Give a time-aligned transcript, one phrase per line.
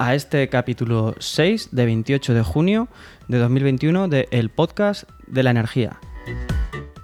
[0.00, 2.88] a este capítulo 6 de 28 de junio
[3.28, 6.00] de 2021 de El Podcast de la Energía.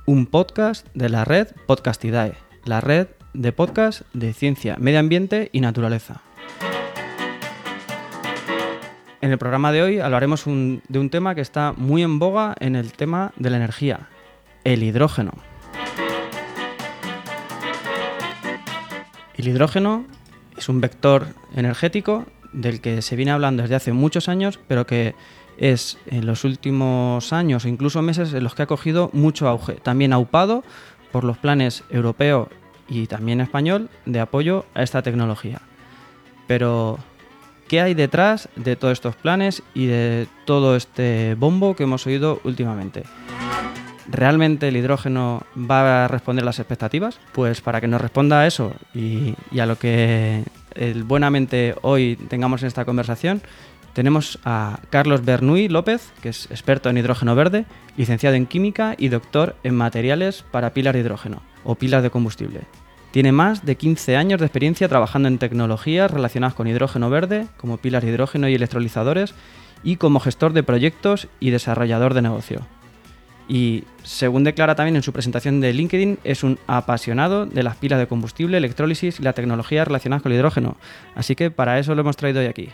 [0.06, 2.32] Un podcast de la red Podcastidae,
[2.64, 6.22] la red de podcast de ciencia, medio ambiente y naturaleza.
[9.20, 12.76] En el programa de hoy hablaremos de un tema que está muy en boga en
[12.76, 14.08] el tema de la energía,
[14.64, 15.32] el hidrógeno.
[19.34, 20.06] El hidrógeno
[20.56, 22.24] es un vector energético
[22.56, 25.14] del que se viene hablando desde hace muchos años, pero que
[25.58, 29.74] es en los últimos años o incluso meses en los que ha cogido mucho auge,
[29.74, 30.64] también aupado
[31.12, 32.48] por los planes europeo
[32.88, 35.60] y también español de apoyo a esta tecnología.
[36.46, 36.98] Pero,
[37.68, 42.40] ¿qué hay detrás de todos estos planes y de todo este bombo que hemos oído
[42.44, 43.04] últimamente?
[44.08, 47.18] ¿Realmente el hidrógeno va a responder las expectativas?
[47.32, 50.44] Pues para que nos responda a eso y a lo que
[51.04, 53.42] buenamente hoy tengamos en esta conversación,
[53.92, 57.64] tenemos a Carlos Bernuy López, que es experto en hidrógeno verde,
[57.96, 62.60] licenciado en química y doctor en materiales para pilas de hidrógeno o pilas de combustible.
[63.10, 67.78] Tiene más de 15 años de experiencia trabajando en tecnologías relacionadas con hidrógeno verde, como
[67.78, 69.34] pilas de hidrógeno y electrolizadores,
[69.82, 72.66] y como gestor de proyectos y desarrollador de negocio
[73.48, 77.98] y según declara también en su presentación de LinkedIn, es un apasionado de las pilas
[77.98, 80.76] de combustible, electrólisis y la tecnología relacionada con el hidrógeno.
[81.14, 82.70] Así que para eso lo hemos traído hoy aquí.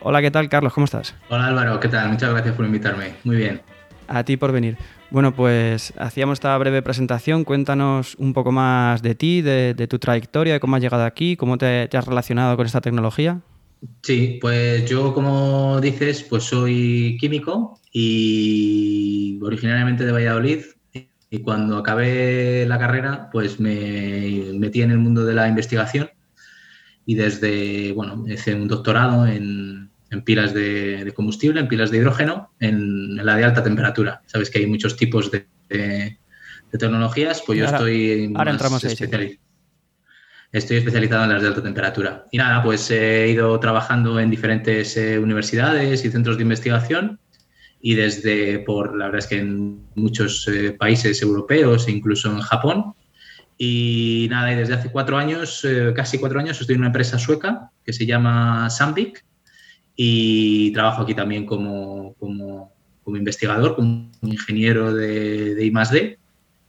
[0.00, 0.72] Hola, ¿qué tal, Carlos?
[0.72, 1.14] ¿Cómo estás?
[1.28, 2.10] Hola, Álvaro, ¿qué tal?
[2.10, 3.14] Muchas gracias por invitarme.
[3.24, 3.62] Muy bien.
[4.06, 4.76] A ti por venir.
[5.10, 7.44] Bueno, pues hacíamos esta breve presentación.
[7.44, 11.56] Cuéntanos un poco más de ti, de, tu trayectoria, de cómo has llegado aquí, cómo
[11.56, 13.40] te, te has relacionado con esta tecnología.
[14.02, 20.60] Sí, pues yo, como dices, pues soy químico y originariamente de Valladolid.
[21.30, 26.10] Y cuando acabé la carrera, pues me metí en el mundo de la investigación
[27.06, 29.90] y desde, bueno, hice un doctorado en,
[30.24, 34.22] pilas de, combustible, en pilas de hidrógeno, en, la de alta temperatura.
[34.26, 35.48] Sabes que hay muchos tipos de,
[36.78, 38.82] tecnologías, pues yo estoy ahora entramos
[40.54, 42.26] Estoy especializado en las de alta temperatura.
[42.30, 47.18] Y nada, pues he ido trabajando en diferentes eh, universidades y centros de investigación
[47.80, 52.38] y desde, por la verdad es que en muchos eh, países europeos e incluso en
[52.38, 52.94] Japón.
[53.58, 57.18] Y nada, y desde hace cuatro años, eh, casi cuatro años, estoy en una empresa
[57.18, 59.24] sueca que se llama Sandvik
[59.96, 62.72] y trabajo aquí también como, como,
[63.02, 66.18] como investigador, como ingeniero de, de I+.D.,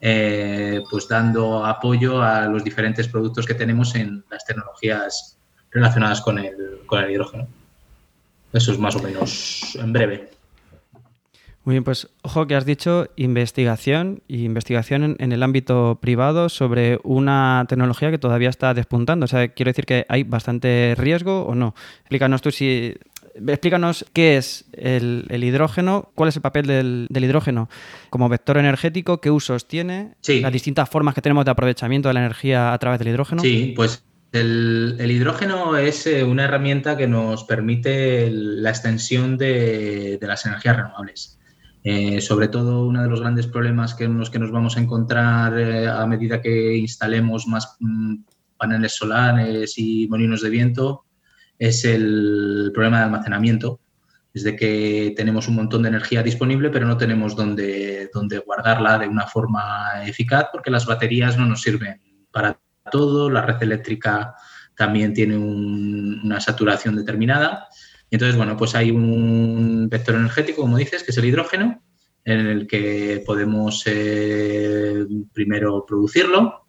[0.02, 5.38] eh, pues dando apoyo a los diferentes productos que tenemos en las tecnologías
[5.72, 7.48] relacionadas con el, con el hidrógeno.
[8.54, 10.36] Eso es más o menos en breve.
[11.66, 17.00] Muy bien, pues ojo que has dicho investigación y investigación en, el ámbito privado sobre
[17.04, 19.24] una tecnología que todavía está despuntando.
[19.24, 21.74] O sea, quiero decir que hay bastante riesgo o no.
[22.02, 22.96] Explícanos tú si
[23.36, 27.70] explícanos qué es el, hidrógeno, cuál es el papel del, hidrógeno
[28.10, 32.22] como vector energético, qué usos tiene, las distintas formas que tenemos de aprovechamiento de la
[32.22, 33.42] energía a través del hidrógeno.
[33.42, 40.46] Sí, pues el, hidrógeno es eh, una herramienta que nos permite la extensión de, las
[40.46, 41.40] energías renovables.
[41.84, 45.58] Eh, sobre todo, uno de los grandes problemas que, los que nos vamos a encontrar
[45.60, 48.16] eh, a medida que instalemos más mm,
[48.58, 51.05] paneles solares y molinos de viento
[51.58, 53.80] es el problema de almacenamiento.
[54.34, 59.00] Es de que tenemos un montón de energía disponible, pero no tenemos dónde, dónde guardarla
[59.00, 62.60] de una forma eficaz porque las baterías no nos sirven para
[62.92, 64.36] todo, la red eléctrica
[64.76, 67.68] también tiene una saturación determinada.
[68.12, 71.82] Entonces, bueno, pues hay un vector energético, como dices, que es el hidrógeno,
[72.26, 76.65] en el que podemos eh, primero producirlo,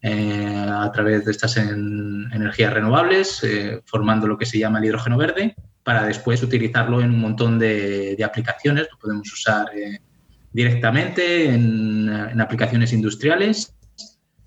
[0.00, 5.16] eh, a través de estas energías renovables, eh, formando lo que se llama el hidrógeno
[5.16, 8.88] verde, para después utilizarlo en un montón de, aplicaciones.
[8.92, 9.98] Lo podemos usar eh,
[10.52, 13.74] directamente en, aplicaciones industriales,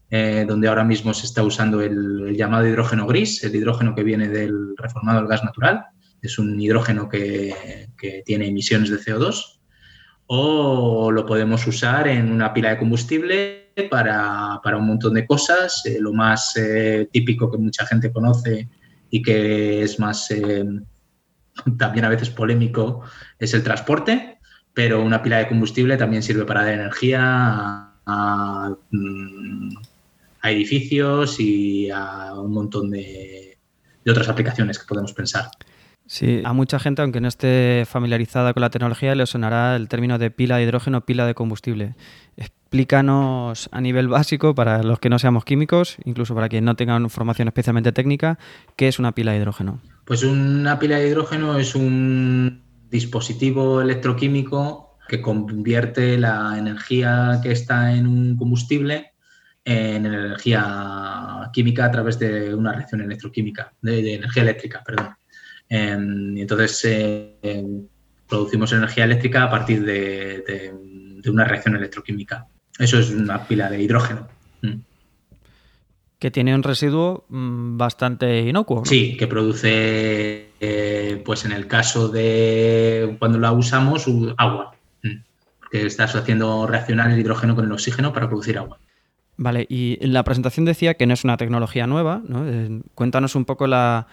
[0.09, 4.75] donde ahora mismo se está usando el, llamado hidrógeno gris, el hidrógeno que viene del
[4.77, 5.85] reformado del gas natural.
[6.21, 9.59] Es un hidrógeno que, que tiene emisiones de CO2
[10.27, 15.85] o lo podemos usar en una pila de combustible para, un montón de cosas.
[15.85, 18.67] Eh, lo más eh, típico que mucha gente conoce
[19.09, 20.65] y que es más eh,
[21.77, 23.01] también a veces polémico
[23.39, 24.37] es el transporte.
[24.73, 29.69] pero una pila de combustible también sirve para dar energía a, mm,
[30.43, 33.57] edificios y a un montón de,
[34.07, 35.49] otras aplicaciones que podemos pensar.
[36.07, 40.17] Sí, a mucha gente, aunque no esté familiarizada con la tecnología, le sonará el término
[40.17, 41.95] de pila de hidrógeno, pila de combustible.
[42.71, 47.09] Explícanos a nivel básico, para los que no seamos químicos, incluso para quienes no tengan
[47.09, 48.39] formación especialmente técnica,
[48.77, 49.81] ¿qué es una pila de hidrógeno?
[50.05, 57.93] Pues una pila de hidrógeno es un dispositivo electroquímico que convierte la energía que está
[57.93, 59.11] en un combustible
[59.65, 65.09] en energía química a través de una reacción electroquímica, de, energía eléctrica, perdón.
[65.67, 67.65] Em, entonces eh,
[68.29, 70.73] producimos energía eléctrica a partir de,
[71.29, 72.47] una reacción electroquímica.
[72.81, 74.27] Eso es una pila de hidrógeno.
[74.63, 74.79] Mm.
[76.17, 78.83] Que tiene un residuo mm, bastante inocuo.
[78.85, 84.07] Sí, que produce, eh, pues en el caso de cuando la usamos,
[84.37, 84.73] agua.
[85.03, 85.17] Mm.
[85.71, 88.79] Que estás haciendo reaccionar el hidrógeno con el oxígeno para producir agua.
[89.37, 92.23] Vale, y en la presentación decía que no es una tecnología nueva.
[92.27, 92.47] ¿no?
[92.47, 94.07] Eh, cuéntanos un poco la,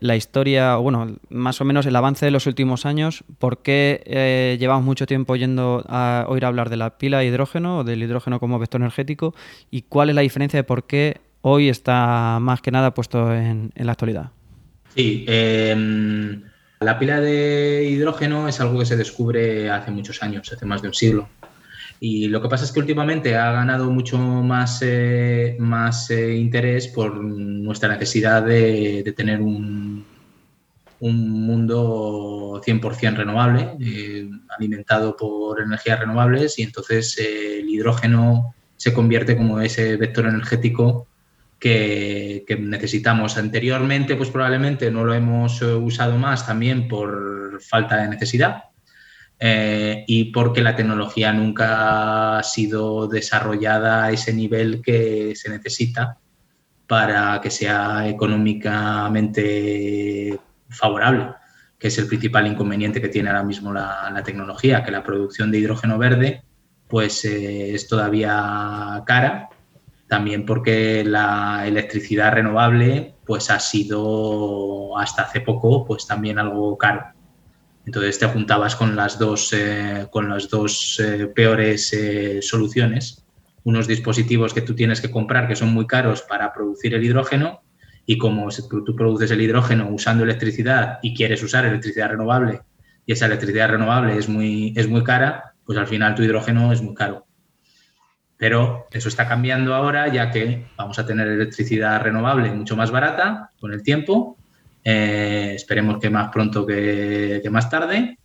[0.00, 3.24] historia, o bueno, más o menos el avance de los últimos años.
[3.38, 7.78] ¿Por qué eh, llevamos mucho tiempo yendo a oír hablar de la pila de hidrógeno
[7.78, 9.34] o del hidrógeno como vector energético?
[9.70, 13.72] ¿Y cuál es la diferencia de por qué hoy está más que nada puesto en,
[13.74, 14.30] la actualidad?
[14.94, 16.42] Sí, em,
[16.80, 20.88] la pila de hidrógeno es algo que se descubre hace muchos años, hace más de
[20.88, 21.28] un siglo.
[22.06, 26.86] Y lo que pasa es que últimamente ha ganado mucho más, eh, más eh, interés
[26.86, 30.04] por nuestra necesidad de, tener un,
[31.00, 39.34] un, mundo 100% renovable, eh, alimentado por energías renovables, y entonces el hidrógeno se convierte
[39.34, 41.06] como ese vector energético
[41.58, 43.38] que, que, necesitamos.
[43.38, 48.64] Anteriormente, pues probablemente no lo hemos usado más también por falta de necesidad
[49.38, 56.18] eh, y porque la tecnología nunca ha sido desarrollada a ese nivel que se necesita
[56.86, 60.38] para que sea económicamente
[60.68, 61.30] favorable,
[61.78, 65.58] que es el principal inconveniente que tiene ahora mismo la, tecnología, que la producción de
[65.58, 66.42] hidrógeno verde
[66.88, 69.48] pues eh, es todavía cara,
[70.06, 77.13] también porque la electricidad renovable pues ha sido hasta hace poco pues también algo caro.
[77.86, 83.24] Entonces te juntabas con las dos, eh, con las dos eh, peores eh, soluciones.
[83.62, 87.62] Unos dispositivos que tú tienes que comprar que son muy caros para producir el hidrógeno
[88.06, 92.60] y como tú produces el hidrógeno usando electricidad y quieres usar electricidad renovable
[93.06, 96.82] y esa electricidad renovable es muy, es muy cara, pues al final tu hidrógeno es
[96.82, 97.26] muy caro.
[98.36, 103.50] Pero eso está cambiando ahora ya que vamos a tener electricidad renovable mucho más barata
[103.60, 104.36] con el tiempo
[104.84, 108.18] eh, esperemos que más pronto que, más tarde.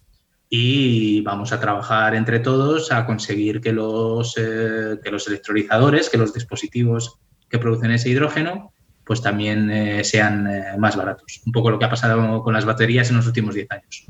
[0.49, 6.17] Y vamos a trabajar entre todos a conseguir que los, eh, que los electrolizadores, que
[6.17, 7.17] los dispositivos
[7.47, 8.73] que producen ese hidrógeno,
[9.05, 10.47] pues también eh, sean
[10.77, 11.41] más baratos.
[11.45, 14.05] Un poco lo que ha pasado con las baterías en los últimos 10 años.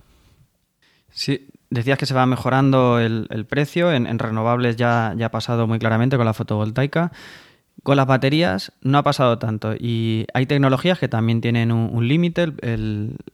[1.11, 3.91] Sí, decías que se va mejorando el, precio.
[3.91, 7.11] En, renovables ya, ya ha pasado muy claramente con la fotovoltaica.
[7.83, 12.51] Con las baterías no ha pasado tanto y hay tecnologías que también tienen un, límite.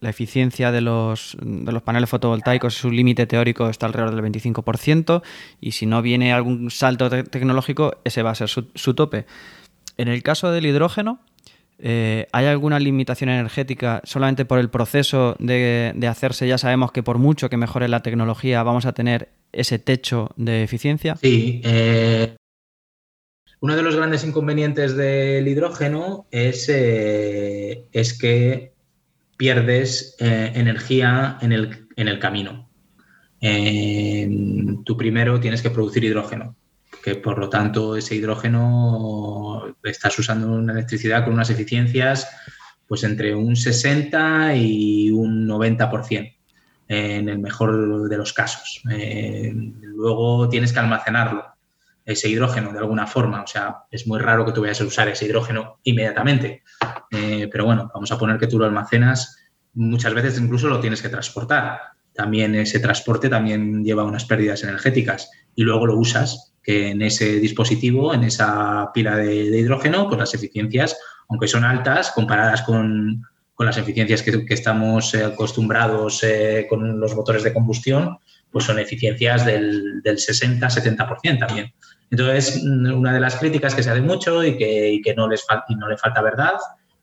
[0.02, 4.32] La eficiencia de los, de los paneles fotovoltaicos es un límite teórico, está alrededor del
[4.32, 5.24] 25%
[5.62, 9.26] y si no viene algún salto tecnológico, ese va a ser su, tope.
[9.98, 11.20] En el caso del hidrógeno,
[11.80, 16.48] eh, ¿hay alguna limitación energética solamente por el proceso de, de hacerse?
[16.48, 20.64] Ya sabemos que por mucho que mejore la tecnología vamos a tener ese techo de
[20.64, 21.16] eficiencia.
[21.16, 22.36] Sí, eh,
[23.62, 28.74] uno de los grandes inconvenientes del hidrógeno es, eh, es que
[29.38, 32.70] pierdes eh, energía en el, camino.
[34.84, 36.56] tú primero tienes que producir hidrógeno,
[37.04, 42.28] que por lo tanto ese hidrógeno estás usando una electricidad con unas eficiencias
[42.88, 46.36] pues entre un 60 y un 90%
[46.88, 48.82] en el mejor de los casos.
[48.92, 51.44] Eh, luego tienes que almacenarlo
[52.06, 53.42] ese hidrógeno de alguna forma.
[53.42, 56.64] O sea, es muy raro que tú vayas a usar ese hidrógeno inmediatamente.
[57.12, 59.38] Eh, pero bueno, vamos a poner que tú lo almacenas.
[59.74, 61.80] Muchas veces incluso lo tienes que transportar.
[62.14, 67.40] También ese transporte también lleva unas pérdidas energéticas y luego lo usas que en ese
[67.40, 70.98] dispositivo, en esa pila de, hidrógeno, pues las eficiencias,
[71.28, 73.22] aunque son altas comparadas con,
[73.60, 78.18] las eficiencias que, estamos eh, acostumbrados eh, con los motores de combustión,
[78.50, 81.74] pues son eficiencias del, del 60-70% también.
[82.12, 85.88] Entonces, una de las críticas que se hace mucho y que, no, les y no
[85.88, 86.54] le falta verdad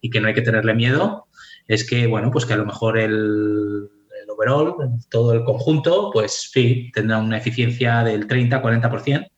[0.00, 1.26] y que no hay que tenerle miedo
[1.68, 3.88] es que, bueno, pues que a lo mejor el,
[4.28, 4.74] overall,
[5.10, 9.28] todo el conjunto, pues sí, tendrá una eficiencia del 30-40%.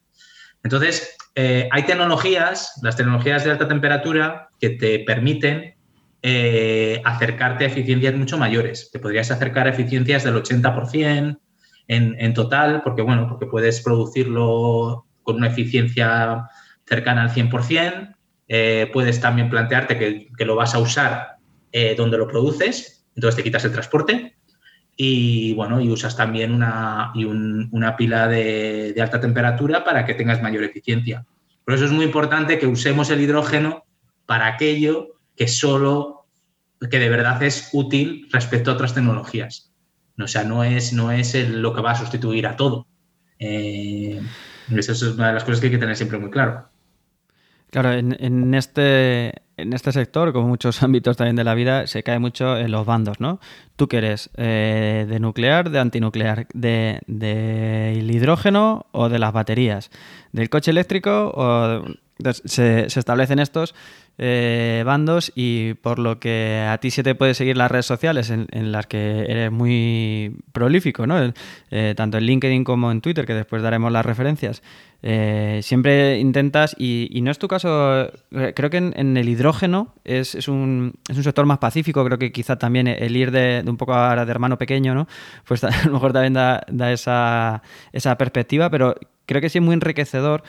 [0.63, 5.75] Entonces, eh, hay tecnologías, las tecnologías de alta temperatura, que te permiten
[6.23, 8.91] eh, acercarte a eficiencias mucho mayores.
[8.91, 11.39] Te podrías acercar a eficiencias del 80%
[11.89, 16.49] en, en total, porque bueno, porque puedes producirlo con una eficiencia
[16.87, 18.15] cercana al 100%.
[18.47, 21.39] Eh, puedes también plantearte que, lo vas a usar
[21.73, 24.37] eh, donde lo produces, entonces te quitas el transporte
[24.97, 30.43] y bueno, y usas también una, y una pila de, alta temperatura para que tengas
[30.43, 31.27] mayor eficiencia.
[31.65, 33.85] Por eso es muy importante que usemos el hidrógeno
[34.27, 36.27] para aquello que solo,
[36.91, 39.73] que de verdad es útil respecto a otras tecnologías.
[40.19, 42.87] O sea, no es, no es lo que va a sustituir a todo.
[43.41, 44.21] Eh,
[44.77, 46.69] esa es una de las cosas que hay que tener siempre muy claro.
[47.71, 52.21] Claro, en, este, en este sector, como muchos ámbitos también de la vida, se cae
[52.21, 53.41] mucho en los bandos, ¿no?
[53.75, 54.31] ¿Tú qué eres?
[54.37, 56.47] Eh, ¿De nuclear, de antinuclear?
[56.55, 59.91] ¿De, ¿Del hidrógeno o de las baterías?
[60.31, 61.33] ¿Del coche eléctrico?
[61.35, 61.85] O...
[62.45, 63.75] se, se establecen estos
[64.17, 68.31] eh, bandos y por lo que a ti se te puede seguir las redes sociales
[68.31, 71.33] en, las que eres muy prolífico, ¿no?
[71.73, 74.63] Eh, tanto en LinkedIn como en Twitter, que después daremos las referencias.
[75.03, 80.47] Eh, siempre intentas, y, no es tu caso, creo que en, el hidrógeno es, es,
[80.47, 83.95] un, es, un, sector más pacífico, creo que quizá también el ir de, un poco
[83.95, 85.09] de hermano pequeño, ¿no?
[85.45, 88.95] Pues a lo mejor también da, da esa, esa perspectiva, pero
[89.27, 90.45] creo que sí es muy enriquecedor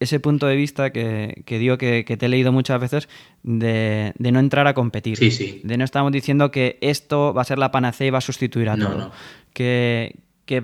[0.00, 3.08] ese punto de vista que, que digo que, te he leído muchas veces
[3.42, 5.18] de, no entrar a competir.
[5.18, 5.60] Sí, sí.
[5.62, 8.70] De no estamos diciendo que esto va a ser la panacea y va a sustituir
[8.70, 9.12] a todo.
[9.52, 10.16] Que,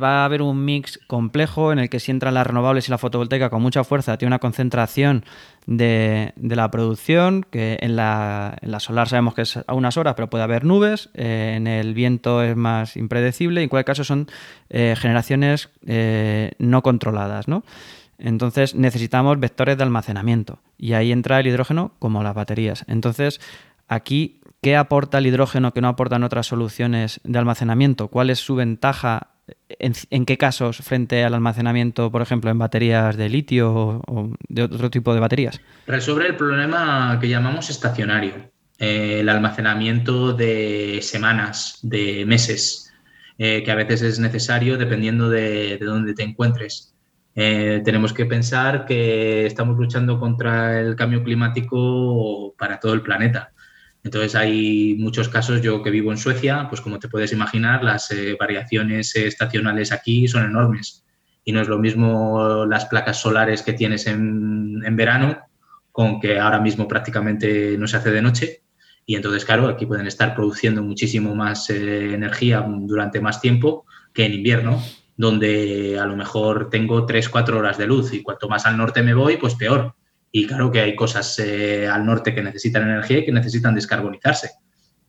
[0.02, 2.98] va a haber un mix complejo en el que si entran las renovables y la
[2.98, 5.24] fotovoltaica con mucha fuerza, tiene una concentración
[5.66, 10.14] de, la producción, que en la, en la, solar sabemos que es a unas horas,
[10.16, 14.02] pero puede haber nubes, eh, en el viento es más impredecible, y en cualquier caso
[14.02, 14.26] son
[14.70, 17.62] eh, generaciones eh, no controladas, ¿no?
[18.18, 22.84] Entonces necesitamos vectores de almacenamiento y ahí entra el hidrógeno como las baterías.
[22.88, 23.40] Entonces,
[23.88, 28.08] aquí, ¿qué aporta el hidrógeno que no aportan otras soluciones de almacenamiento?
[28.08, 29.30] ¿Cuál es su ventaja?
[29.68, 34.90] ¿En, qué casos frente al almacenamiento, por ejemplo, en baterías de litio o, de otro
[34.90, 35.60] tipo de baterías?
[35.86, 38.34] Resuelve el problema que llamamos estacionario,
[38.78, 42.92] eh, el almacenamiento de semanas, de meses,
[43.38, 46.95] eh, que a veces es necesario dependiendo de, de dónde te encuentres.
[47.38, 53.52] Eh, tenemos que pensar que estamos luchando contra el cambio climático para todo el planeta.
[54.02, 58.10] Entonces hay muchos casos, yo que vivo en Suecia, pues como te puedes imaginar, las
[58.10, 61.04] eh, variaciones estacionales aquí son enormes.
[61.44, 65.38] Y no es lo mismo las placas solares que tienes en, en verano,
[65.92, 68.62] con que ahora mismo prácticamente no se hace de noche.
[69.04, 74.24] Y entonces, claro, aquí pueden estar produciendo muchísimo más eh, energía durante más tiempo que
[74.24, 74.82] en invierno
[75.16, 79.02] donde a lo mejor tengo 3, 4 horas de luz y cuanto más al norte
[79.02, 79.94] me voy, pues peor.
[80.30, 84.50] Y claro que hay cosas eh, al norte que necesitan energía y que necesitan descarbonizarse.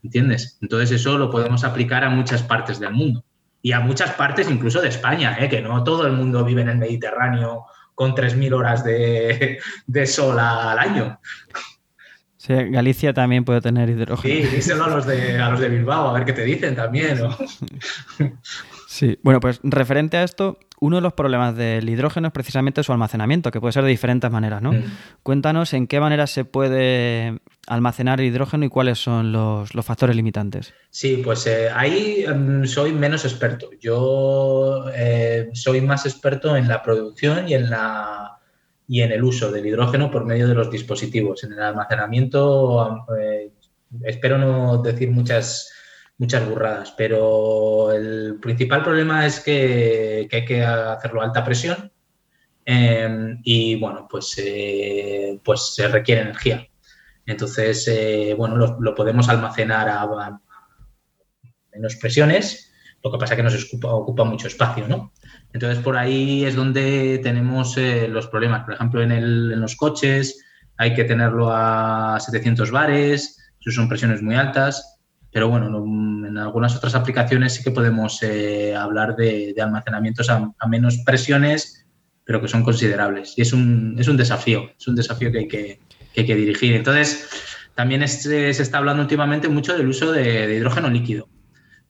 [0.04, 0.58] ¿Entiendes?
[0.62, 3.26] Entonces eso lo podemos aplicar a muchas partes del mundo
[3.62, 5.50] y a muchas partes incluso de España, ¿eh?
[5.50, 9.60] que no todo el mundo vive en el Mediterráneo con 3.000 horas de,
[10.06, 11.20] sol al año.
[12.38, 14.34] Sí, Galicia también puede tener hidrógeno.
[14.34, 17.20] Sí, díselo a los de, a los de Bilbao, a ver qué te dicen también.
[17.20, 17.36] ¿no?
[18.98, 22.92] Sí, bueno, pues referente a esto, uno de los problemas del hidrógeno es precisamente su
[22.92, 24.74] almacenamiento, que puede ser de diferentes maneras, ¿no?
[24.74, 24.86] Mm.
[25.22, 30.74] Cuéntanos en qué manera se puede almacenar hidrógeno y cuáles son los, factores limitantes.
[30.90, 33.70] Sí, pues eh, ahí mm, soy menos experto.
[33.80, 38.40] Yo eh, soy más experto en la producción y en la
[38.88, 41.44] y en el uso del hidrógeno por medio de los dispositivos.
[41.44, 43.52] En el almacenamiento, eh,
[44.06, 45.72] espero no decir muchas
[46.18, 51.92] muchas burradas, pero el principal problema es que, hay que hacerlo a alta presión
[52.66, 56.68] em, y bueno, pues, eh, pues se requiere energía.
[57.26, 60.40] Entonces, eh, bueno, lo, podemos almacenar a,
[61.74, 65.14] menos presiones, lo que pasa es que nos ocupa, ocupa mucho espacio, ¿no?
[65.54, 68.64] Entonces, por ahí es donde tenemos eh, los problemas.
[68.64, 70.44] Por ejemplo, en, en, los coches
[70.78, 74.97] hay que tenerlo a 700 bares, eso son presiones muy altas.
[75.32, 75.68] Pero bueno,
[76.28, 81.86] en algunas otras aplicaciones sí que podemos eh, hablar de, almacenamientos a, menos presiones,
[82.24, 83.34] pero que son considerables.
[83.38, 85.80] Y es un, es un desafío, es un desafío que hay que,
[86.14, 86.76] que, dirigir.
[86.76, 87.30] Entonces,
[87.76, 91.30] también se está hablando últimamente mucho del uso de, hidrógeno líquido.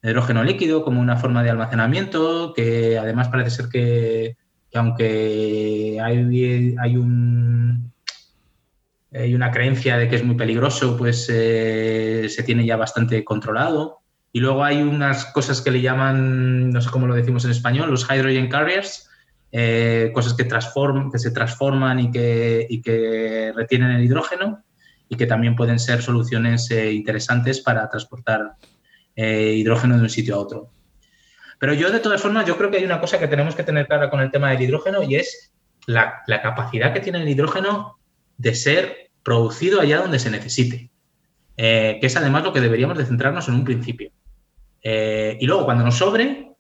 [0.04, 4.38] Hidrógeno líquido como una forma de almacenamiento, que además parece ser que,
[4.72, 7.92] que aunque hay, hay un
[9.14, 14.02] hay una creencia de que es muy peligroso, pues eh, se tiene ya bastante controlado
[14.34, 17.90] Y luego hay unas cosas que le llaman, no sé cómo lo decimos en español,
[17.90, 19.10] los hydrogen carriers,
[19.52, 24.64] eh, cosas que, transform, que se transforman y que, y que, retienen el hidrógeno
[25.10, 28.56] y que también pueden ser soluciones eh, interesantes para transportar
[29.20, 30.70] hidrógeno de un sitio a otro.
[31.58, 33.88] Pero yo, de todas formas, yo creo que hay una cosa que tenemos que tener
[33.88, 35.52] clara con el tema del hidrógeno y es
[35.88, 37.97] la, la capacidad que tiene el hidrógeno
[38.38, 40.90] de ser producido allá donde se necesite.
[41.56, 44.12] que es además lo que deberíamos de centrarnos en un principio.
[44.84, 46.52] y luego, cuando nos sobre,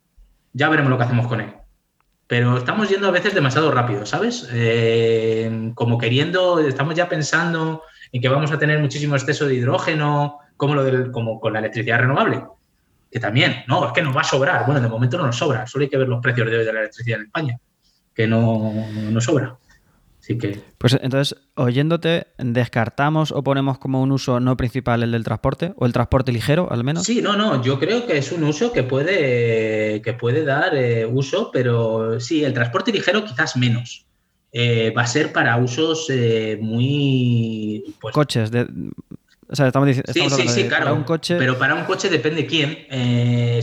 [0.54, 1.54] ya veremos lo que hacemos con él
[2.28, 4.48] pero estamos yendo a veces demasiado rápido, ¿sabes?
[4.52, 10.40] Eh, como queriendo, estamos ya pensando en que vamos a tener muchísimo exceso de hidrógeno,
[10.58, 12.44] como, lo del, como con la electricidad renovable,
[13.10, 14.66] que también, no, es que nos va a sobrar.
[14.66, 16.80] Bueno, de momento no nos sobra, solo hay que ver los precios de, de la
[16.82, 17.58] electricidad en España,
[18.14, 19.58] que no, no sobra
[20.36, 20.60] que...
[20.78, 25.74] Pues entonces, oyéndote, ¿descartamos o ponemos como un uso no principal el del transporte?
[25.78, 27.04] ¿O el transporte ligero, al menos?
[27.04, 31.06] Sí, no, no, yo creo que es un uso que puede, que puede dar eh,
[31.06, 34.06] uso, pero sí, el transporte ligero quizás menos.
[34.52, 37.96] Eh, va a ser para usos eh, muy...
[38.02, 38.68] Pues, Coches, de...
[39.50, 40.86] O sea, estamos diciendo, sí, sí, sí, claro.
[40.86, 41.38] Para un coche...
[41.38, 42.86] Pero para un coche depende quién.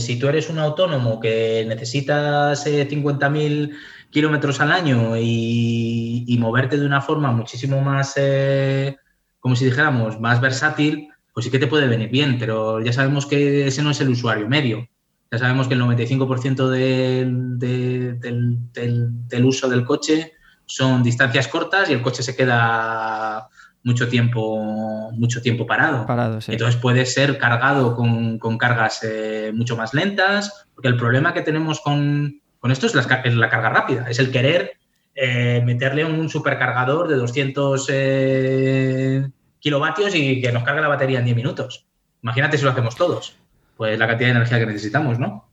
[0.01, 3.71] si tú eres un autónomo que necesitas 50.000
[4.15, 8.95] kilómetros al año y, moverte de una forma muchísimo más, eh,
[9.41, 13.25] como si dijéramos, más versátil, pues sí que te puede venir bien, pero ya sabemos
[13.25, 14.87] que ese no es el usuario medio.
[15.29, 20.31] Ya sabemos que el 95% del, del, uso del coche
[20.65, 23.49] son distancias cortas y el coche se queda
[23.83, 26.05] mucho tiempo, mucho tiempo parado.
[26.05, 31.41] parado Entonces puede ser cargado con, cargas eh, mucho más lentas, porque el problema que
[31.41, 34.77] tenemos con, con esto es la, carga rápida, es el querer
[35.13, 41.25] eh, meterle un supercargador de 200 eh, kilovatios y que nos cargue la batería en
[41.25, 41.85] 10 minutos.
[42.23, 43.37] Imagínate si lo hacemos todos,
[43.77, 45.47] pues la cantidad de energía que necesitamos, ¿no?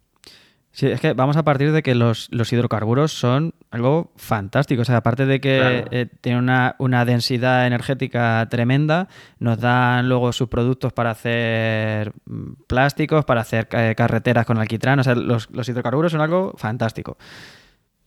[0.75, 4.81] Sí, es que vamos a partir de que los, hidrocarburos son algo fantástico.
[4.81, 9.09] O sea, aparte de que eh, tienen una, densidad energética tremenda,
[9.39, 14.99] nos dan luego sus productos para hacer mm, plásticos, para hacer eh, carreteras con alquitrán.
[14.99, 17.19] O sea, los, hidrocarburos son algo fantástico.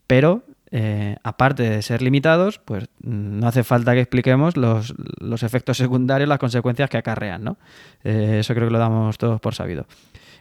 [0.08, 4.92] Pero, eh, aparte de ser limitados, pues mm, no hace falta que expliquemos los,
[5.44, 7.58] efectos secundarios, las consecuencias que acarrean, ¿no?
[8.04, 9.86] eso creo que lo damos todos por sabido.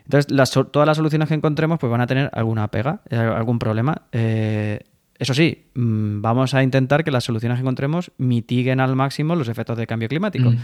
[0.05, 4.03] Entonces, todas las soluciones que encontremos pues van a tener alguna pega, eh, algún problema.
[4.12, 4.81] Eh,
[5.19, 9.49] eso sí, mm, vamos a intentar que las soluciones que encontremos mitiguen al máximo los
[9.49, 10.51] efectos del cambio climático.
[10.51, 10.57] Mm.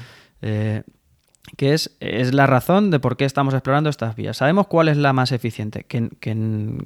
[0.43, 0.83] Eh,
[1.57, 4.37] que es, es, la razón de por qué estamos explorando estas vías.
[4.37, 6.09] Sabemos cuál es la más eficiente, que,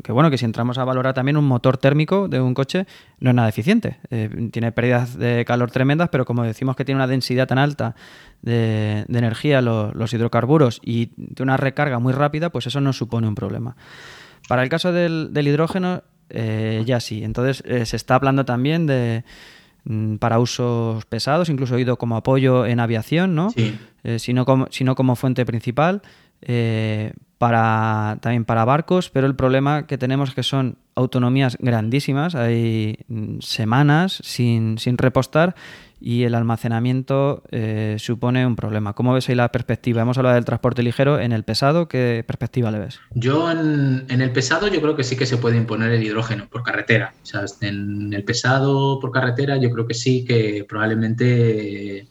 [0.09, 2.87] bueno, que si entramos a valorar también un motor térmico de un coche
[3.19, 3.99] no es nada eficiente.
[4.11, 7.95] Eh, tiene pérdidas de calor tremendas, pero como decimos que tiene una densidad tan alta
[8.43, 13.35] de, energía los hidrocarburos y de una recarga muy rápida, pues eso no supone un
[13.35, 13.77] problema.
[14.49, 17.25] Para el caso del, hidrógeno, eh, ya sí.
[17.25, 19.25] Entonces eh, se está hablando también de
[19.85, 23.51] Mm, para usos pesados, incluso ido como apoyo en aviación, ¿no?
[23.51, 23.79] Sí.
[24.05, 26.03] Eh, sino, como, sino como fuente principal.
[26.43, 32.35] Eh, para, también para barcos, pero el problema que tenemos es que son autonomías grandísimas,
[32.35, 35.55] hay mm, semanas sin, sin repostar
[36.01, 38.93] y el almacenamiento eh, supone un problema.
[38.93, 40.03] ¿Cómo ves ahí la perspectiva?
[40.03, 43.01] Hemos hablado del transporte ligero, en el pesado, ¿qué perspectiva le ves?
[43.15, 46.63] Yo en, el pesado yo creo que sí que se puede imponer el hidrógeno por
[46.63, 47.15] carretera.
[47.23, 52.07] O sea, en el pesado por carretera yo creo que sí que probablemente,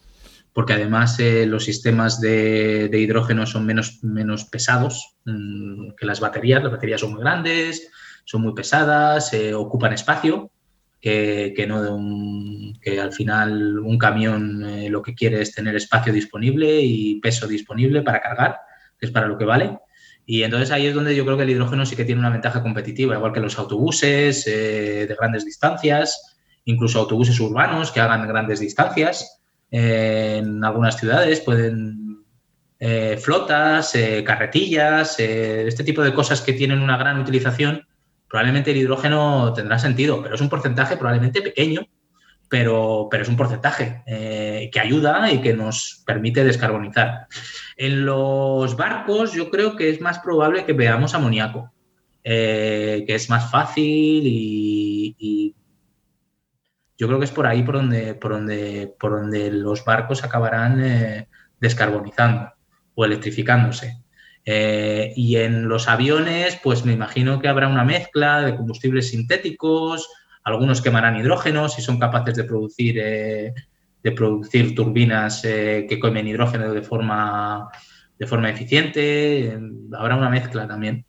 [0.54, 6.62] porque además eh, los sistemas de, hidrógeno son menos, menos pesados mm, que las baterías.
[6.62, 7.90] Las baterías son muy grandes,
[8.24, 10.52] son muy pesadas, eh, ocupan espacio
[11.00, 15.74] que, no de un, que al final un camión eh, lo que quiere es tener
[15.74, 18.58] espacio disponible y peso disponible para cargar,
[18.98, 19.78] que es para lo que vale.
[20.24, 22.62] Y entonces ahí es donde yo creo que el hidrógeno sí que tiene una ventaja
[22.62, 29.43] competitiva, igual que los autobuses de grandes distancias, incluso autobuses urbanos que hagan grandes distancias.
[29.70, 32.02] Eh, en algunas ciudades pueden
[33.18, 33.94] flotas,
[34.26, 37.86] carretillas, este tipo de cosas que tienen una gran utilización
[38.34, 41.86] probablemente el hidrógeno tendrá sentido, pero es un porcentaje probablemente pequeño,
[42.48, 47.28] pero, pero es un porcentaje eh, que ayuda y que nos permite descarbonizar.
[47.76, 51.72] En los barcos yo creo que es más probable que veamos amoníaco,
[52.24, 55.54] eh, que es más fácil y,
[56.96, 60.82] yo creo que es por ahí por donde, por donde, por donde los barcos acabarán
[60.84, 61.28] eh,
[61.60, 62.52] descarbonizando
[62.94, 64.02] o electrificándose.
[64.44, 70.08] Eh, y en los aviones, pues me imagino que habrá una mezcla de combustibles sintéticos,
[70.44, 73.54] algunos quemarán hidrógeno si son capaces de producir, eh,
[74.02, 77.70] de producir turbinas que comen hidrógeno de forma
[78.18, 79.58] de forma eficiente,
[79.92, 81.04] habrá una mezcla también.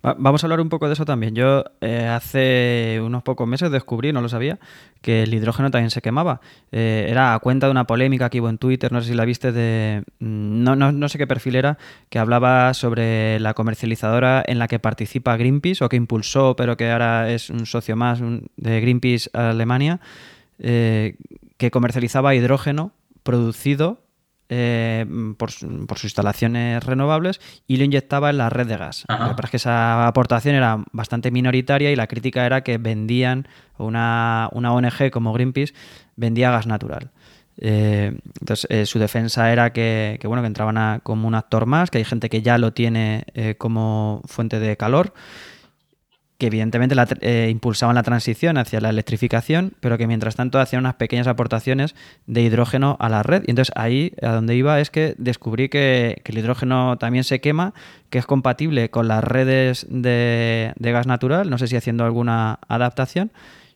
[0.00, 1.34] Vamos a hablar un poco de eso también.
[1.34, 4.60] Yo eh, hace unos pocos meses descubrí, no lo sabía,
[5.02, 6.40] que el hidrógeno también se quemaba.
[6.70, 9.24] Eh, era a cuenta de una polémica que hubo en Twitter, no sé si la
[9.24, 11.78] viste, de mm, no, no, no sé qué perfil era,
[12.10, 16.90] que hablaba sobre la comercializadora en la que participa Greenpeace o que impulsó, pero que
[16.90, 19.98] ahora es un socio más de Greenpeace Alemania,
[20.60, 21.16] eh,
[21.56, 22.92] que comercializaba hidrógeno
[23.24, 24.00] producido
[24.48, 25.04] eh,
[25.36, 29.04] por, sus instalaciones renovables y lo inyectaba en la red de gas.
[29.08, 33.46] Lo que es que esa aportación era bastante minoritaria y la crítica era que vendían,
[33.76, 35.74] una, una ONG como Greenpeace
[36.16, 37.10] vendía gas natural.
[37.60, 41.98] Eh, entonces, eh, su defensa era que, bueno, que entraban como un actor más, que
[41.98, 43.26] hay gente que ya lo tiene
[43.58, 45.12] como fuente de calor
[46.38, 50.94] que evidentemente eh, impulsaban la transición hacia la electrificación, pero que mientras tanto hacían unas
[50.94, 51.96] pequeñas aportaciones
[52.26, 53.42] de hidrógeno a la red.
[53.46, 57.74] Y entonces ahí a donde iba es que descubrí que, el hidrógeno también se quema,
[58.08, 63.32] que es compatible con las redes de, gas natural, no sé si haciendo alguna adaptación.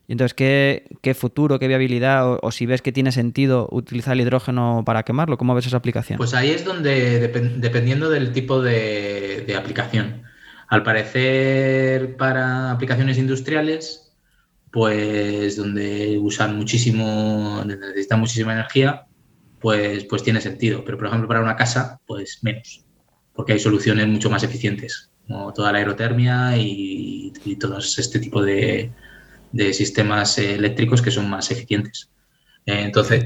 [0.07, 4.83] Y entonces, ¿qué, futuro, qué viabilidad o, si ves que tiene sentido utilizar el hidrógeno
[4.85, 5.37] para quemarlo?
[5.37, 6.17] ¿Cómo ves esa aplicación?
[6.17, 10.23] Pues ahí es donde, dependiendo del tipo de aplicación.
[10.73, 14.11] Al parecer, para aplicaciones industriales,
[14.71, 19.05] pues donde usan muchísimo, necesitan muchísima energía,
[19.59, 20.83] pues, pues tiene sentido.
[20.83, 22.83] Pero, por ejemplo, para una casa, pues menos,
[23.35, 28.41] porque hay soluciones mucho más eficientes, como toda la aerotermia y, y todo este tipo
[28.41, 28.91] de
[29.73, 32.09] sistemas eléctricos que son más eficientes.
[32.65, 33.25] Entonces.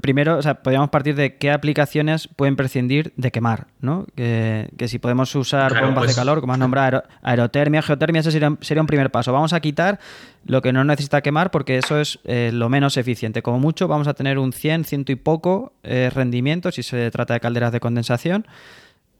[0.00, 4.06] primero, o sea, podríamos partir de qué aplicaciones pueden prescindir de quemar, ¿no?
[4.14, 8.48] Que, si podemos usar bombas de pues, calor, como has nombrado, aerotermia, geotermia, ese sería,
[8.48, 9.32] un primer paso.
[9.32, 9.98] Vamos a quitar
[10.46, 13.42] lo que no necesita quemar porque eso es eh, lo menos eficiente.
[13.42, 17.34] Como mucho, vamos a tener un 100, ciento y poco eh, rendimiento si se trata
[17.34, 18.46] de calderas de condensación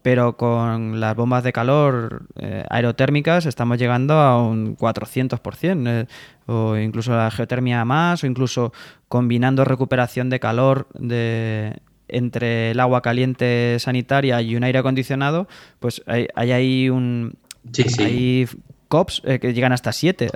[0.09, 6.07] pero con las bombas de calor eh, aerotérmicas estamos llegando a un 400%, eh,
[6.47, 8.73] o incluso la geotermia más, o incluso
[9.09, 11.77] combinando recuperación de calor de,
[12.09, 15.47] entre el agua caliente sanitaria y un aire acondicionado,
[15.79, 17.35] pues hay, hay ahí un...
[17.71, 18.47] Sí, sí.
[18.89, 20.31] COPs eh, que llegan hasta 7.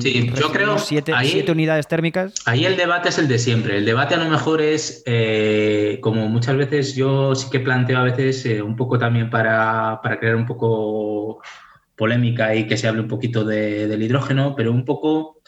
[0.00, 1.12] sí, yo creo 7
[1.50, 2.34] unidades térmicas.
[2.44, 3.78] Ahí el debate es el de siempre.
[3.78, 8.04] El debate a lo mejor es, eh, como muchas veces yo sí que planteo a
[8.04, 11.40] veces, eh, un poco también para, crear un poco
[11.96, 15.40] polémica y que se hable un poquito del hidrógeno, pero un poco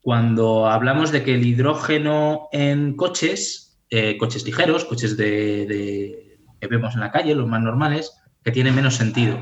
[0.00, 3.78] cuando hablamos de que el hidrógeno en coches,
[4.18, 8.12] coches ligeros, coches de, que vemos en la calle, los más normales,
[8.44, 9.36] que tienen menos sentido.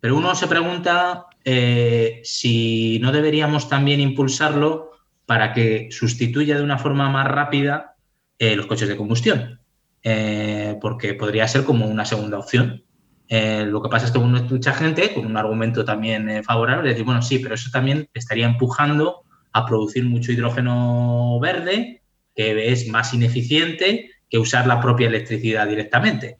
[0.00, 4.92] Pero uno se pregunta eh, si no deberíamos también impulsarlo
[5.26, 7.96] para que sustituya de una forma más rápida
[8.38, 9.60] eh, los coches de combustión,
[10.02, 12.84] eh, porque podría ser como una segunda opción.
[13.30, 17.20] lo que pasa es que escucha gente con un argumento también favorable, de decir, bueno,
[17.20, 22.02] sí, pero eso también estaría empujando a producir mucho hidrógeno verde,
[22.34, 26.38] que es más ineficiente que usar la propia electricidad directamente.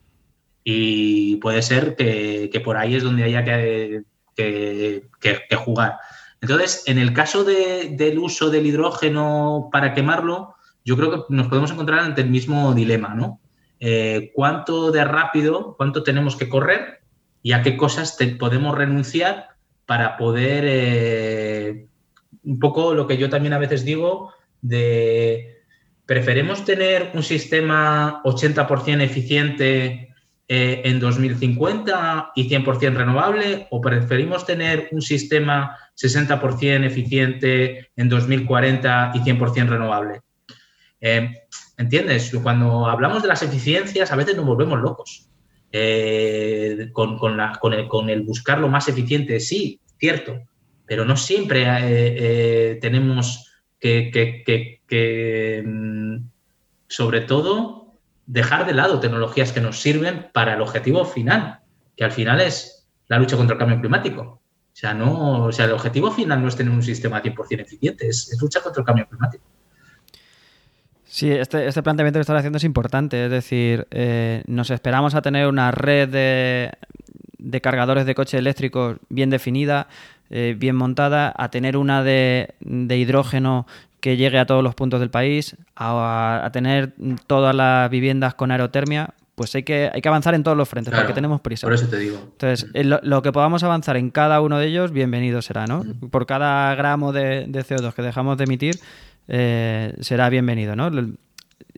[0.71, 4.03] Y puede ser que, que por ahí es donde haya que
[4.39, 5.97] que, jugar.
[6.41, 10.55] Entonces, en el caso del uso del hidrógeno para quemarlo,
[10.85, 13.41] yo creo que nos podemos encontrar ante el mismo dilema, ¿no?
[13.81, 17.01] Eh, ¿Cuánto de rápido, cuánto tenemos que correr
[17.43, 19.49] y a qué cosas podemos renunciar
[19.87, 21.87] para poder, eh,
[22.45, 25.63] un poco lo que yo también a veces digo, de,
[26.07, 30.08] ¿preferemos tener un sistema 80% eficiente
[30.51, 39.13] eh, en 2050 y 100% renovable o preferimos tener un sistema 60% eficiente en 2040
[39.15, 40.23] y 100% renovable?
[41.03, 41.31] Eh,
[41.77, 42.35] ¿Entiendes?
[42.43, 45.29] Cuando hablamos de las eficiencias a veces nos volvemos locos.
[45.71, 50.41] Eh, con, el, buscar lo más eficiente, sí, cierto,
[50.87, 56.17] pero no siempre tenemos que, mm,
[56.89, 57.78] sobre todo,
[58.29, 61.61] dejar de lado tecnologías que nos sirven para el objetivo final,
[61.97, 64.23] que al final es la lucha contra el cambio climático.
[64.23, 64.41] O
[64.81, 68.37] sea, no, o sea, el objetivo final no es tener un sistema 100% eficiente, es,
[68.41, 69.45] lucha contra el cambio climático.
[71.05, 73.25] Sí, este, este, planteamiento que estás haciendo es importante.
[73.25, 76.71] Es decir, eh, nos esperamos a tener una red de,
[77.39, 79.89] de cargadores de coches eléctricos bien definida,
[80.31, 83.67] eh, bien montada, a tener una de, de, hidrógeno
[84.09, 86.95] que llegue a todos los puntos del país, a, tener
[87.27, 90.95] todas las viviendas con aerotermia, pues hay que, hay que avanzar en todos los frentes,
[90.95, 91.67] porque tenemos prisa.
[91.67, 92.19] Por eso te digo.
[92.19, 95.85] Entonces, lo, que podamos avanzar en cada uno de ellos, bienvenido será, ¿no?
[96.11, 98.77] Por cada gramo de, CO2 que dejamos de emitir,
[99.29, 100.91] eh, será bienvenido, ¿no?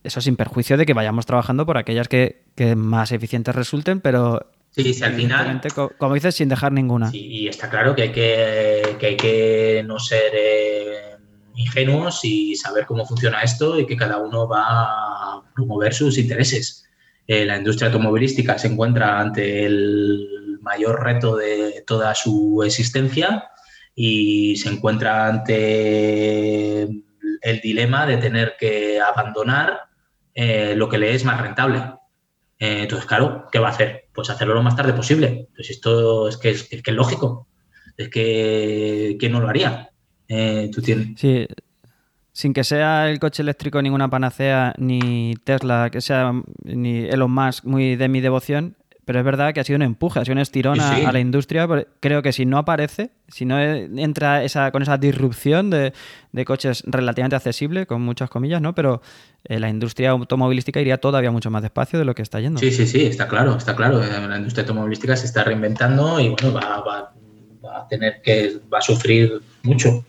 [0.05, 2.45] eso sin perjuicio de que vayamos trabajando por aquellas que,
[2.77, 5.61] más eficientes resulten, pero Sí, sí, al final.
[5.99, 7.11] Como dices, sin dejar ninguna.
[7.11, 11.17] Sí, y está claro que hay que, hay que no ser eh,
[11.61, 16.85] ingenuos y saber cómo funciona esto y que cada uno va a promover sus intereses.
[17.27, 23.51] Eh, la industria automovilística se encuentra ante el mayor reto de toda su existencia
[23.95, 29.83] y se encuentra ante el dilema de tener que abandonar
[30.35, 31.79] eh, lo que le es más rentable.
[32.59, 34.09] Eh, entonces, claro, ¿qué va a hacer?
[34.13, 35.49] Pues hacerlo lo más tarde posible.
[35.55, 37.49] Pues esto es que es, que es lógico.
[37.97, 39.90] Es que ¿quién no lo haría?
[40.31, 41.09] Eh, tú tienes...
[41.17, 41.47] Sí,
[42.33, 47.65] sin que sea el coche eléctrico ninguna panacea, ni Tesla, que sea ni Elon Musk
[47.65, 50.39] muy de mi devoción, pero es verdad que ha sido un empuje, ha sido un
[50.39, 51.67] estirón a, la industria.
[51.99, 55.93] Creo que si no aparece, si no entra esa, con esa disrupción de,
[56.47, 58.73] coches relativamente accesibles, con muchas comillas, ¿no?
[58.73, 59.03] Pero
[59.45, 62.61] eh, la industria automovilística iría todavía mucho más despacio de lo que está yendo.
[62.61, 64.01] Sí, sí, sí, está claro, está claro.
[64.01, 67.13] Eh, la industria automovilística se está reinventando y bueno, va,
[67.65, 70.05] a tener que, va a sufrir mucho.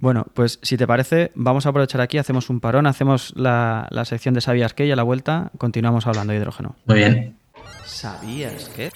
[0.00, 4.04] Bueno, pues si te parece, vamos a aprovechar aquí, hacemos un parón, hacemos la, la
[4.04, 6.76] sección de Sabías que y a la vuelta continuamos hablando de hidrógeno.
[6.86, 7.36] Muy bien.
[7.84, 8.90] ¿Sabías que?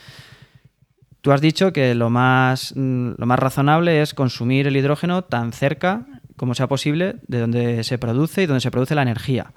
[1.24, 5.54] Tú has dicho que lo más, mm, lo más razonable es consumir el hidrógeno tan
[5.54, 9.54] cerca como sea posible de donde se produce y donde se produce la energía.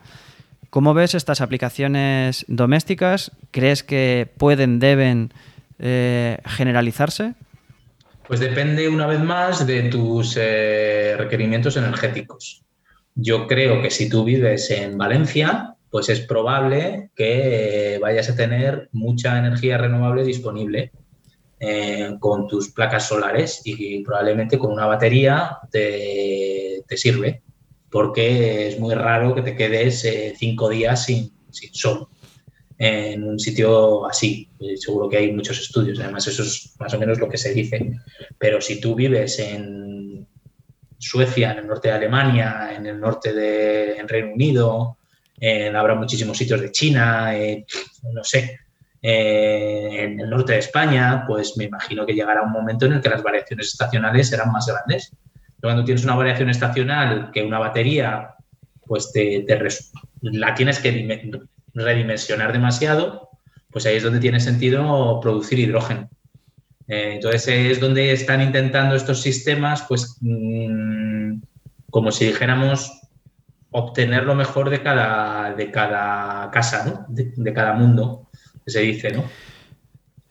[0.71, 3.33] ¿Cómo ves estas aplicaciones domésticas?
[3.51, 5.33] ¿Crees que pueden, deben
[5.81, 7.35] eh, generalizarse?
[8.29, 12.65] Pues depende una vez más de tus eh, requerimientos energéticos.
[13.15, 18.89] Yo creo que si tú vives en Valencia, pues es probable que vayas a tener
[18.93, 20.91] mucha energía renovable disponible
[21.61, 27.43] eh, con tus placas solares y probablemente con una batería te, sirve,
[27.91, 32.09] porque es muy raro que te quedes eh, cinco días sin, sol
[32.79, 34.49] en un sitio así.
[34.61, 37.53] Eh, seguro que hay muchos estudios, además eso es más o menos lo que se
[37.53, 37.93] dice.
[38.39, 40.27] Pero si tú vives en
[40.99, 44.99] Suecia, en el norte de Alemania, en el norte de Reino Unido,
[45.75, 47.33] habrá muchísimos sitios de China,
[48.13, 48.59] no sé,
[49.09, 53.01] eh, en el norte de España, pues me imagino que llegará un momento en el
[53.01, 55.13] que las variaciones estacionales serán más grandes.
[55.61, 58.35] Cuando tienes una variación estacional que una batería,
[58.85, 59.47] pues te,
[60.23, 60.91] la tienes que
[61.77, 63.31] redimensionar demasiado,
[63.71, 66.09] pues ahí es donde tiene sentido producir hidrógeno.
[66.89, 71.41] Eh, entonces es donde están intentando estos sistemas, pues mm,
[71.91, 72.93] como si dijéramos,
[73.71, 78.27] obtener lo mejor de cada, de cada casa, de cada mundo
[78.67, 79.25] se dice, ¿no?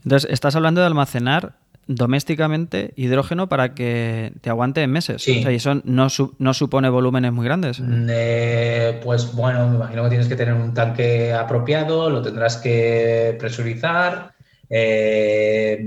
[0.03, 5.21] Entonces, estás hablando de almacenar domésticamente hidrógeno para que te aguante en meses.
[5.21, 5.43] Sí.
[5.47, 6.07] y eso no,
[6.39, 7.79] no, supone volúmenes muy grandes.
[7.79, 12.57] Mm, eh, pues bueno, me imagino que tienes que tener un tanque apropiado, lo tendrás
[12.57, 14.33] que presurizar,
[14.67, 15.77] Eh,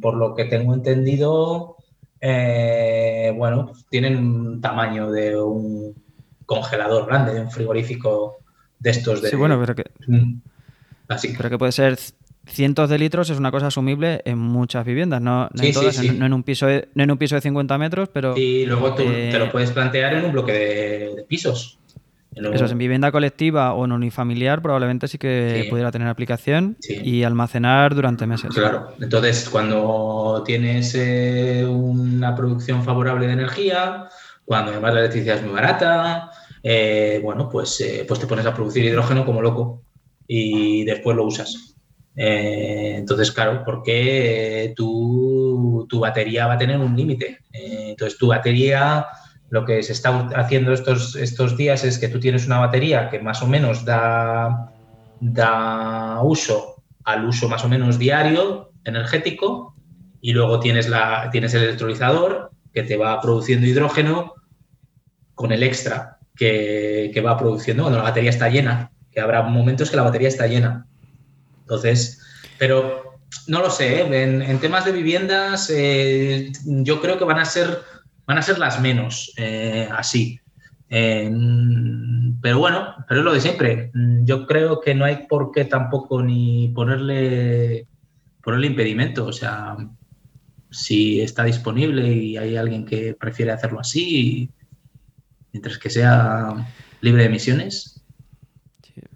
[0.00, 1.76] por lo que tengo entendido,
[2.20, 5.94] eh, bueno, tienen un tamaño de un
[6.46, 8.36] congelador grande, de un frigorífico
[8.78, 9.30] de estos de...
[9.30, 9.84] Sí, bueno, pero que...
[10.06, 10.40] Mm,
[11.08, 11.34] así.
[11.36, 11.98] Pero que puede ser
[12.46, 16.32] cientos de litros es una cosa asumible en muchas viviendas, no, en todas, No, en
[16.32, 18.36] un piso de, no en un piso de 50 metros, pero...
[18.36, 21.78] Y luego tú te lo eh, puedes plantear en un bloque de, pisos.
[22.34, 27.24] Eso es, en vivienda colectiva o en unifamiliar probablemente sí que pudiera tener aplicación y
[27.24, 28.54] almacenar durante meses.
[28.54, 34.08] Claro, entonces cuando tienes eh, una producción favorable de energía,
[34.44, 36.30] cuando además la electricidad es muy barata,
[36.62, 39.82] eh, bueno, pues, pues te pones a producir hidrógeno como loco
[40.28, 41.69] y después lo usas.
[42.16, 47.38] Eh, entonces, claro, porque tu, tu, batería va a tener un límite.
[47.52, 49.06] Eh, entonces, tu batería,
[49.48, 53.20] lo que se está haciendo estos, estos días es que tú tienes una batería que
[53.20, 54.72] más o menos da,
[55.20, 59.74] da uso al uso más o menos diario energético
[60.20, 64.34] y luego tienes, la, tienes el electrolizador que te va produciendo hidrógeno
[65.34, 69.90] con el extra que, que va produciendo cuando la batería está llena, que habrá momentos
[69.90, 70.86] que la batería está llena.
[71.70, 72.20] Entonces,
[72.58, 74.24] pero no lo sé, ¿eh?
[74.24, 77.78] en, temas de viviendas eh, yo creo que van a ser,
[78.26, 80.40] van a ser las menos eh, así.
[80.88, 83.92] pero bueno, pero es lo de siempre.
[84.24, 87.86] Yo creo que no hay por qué tampoco ni ponerle,
[88.42, 89.26] ponerle impedimento.
[89.26, 89.76] O sea,
[90.72, 94.50] si está disponible y hay alguien que prefiere hacerlo así,
[95.52, 96.66] mientras que sea
[97.00, 97.99] libre de emisiones,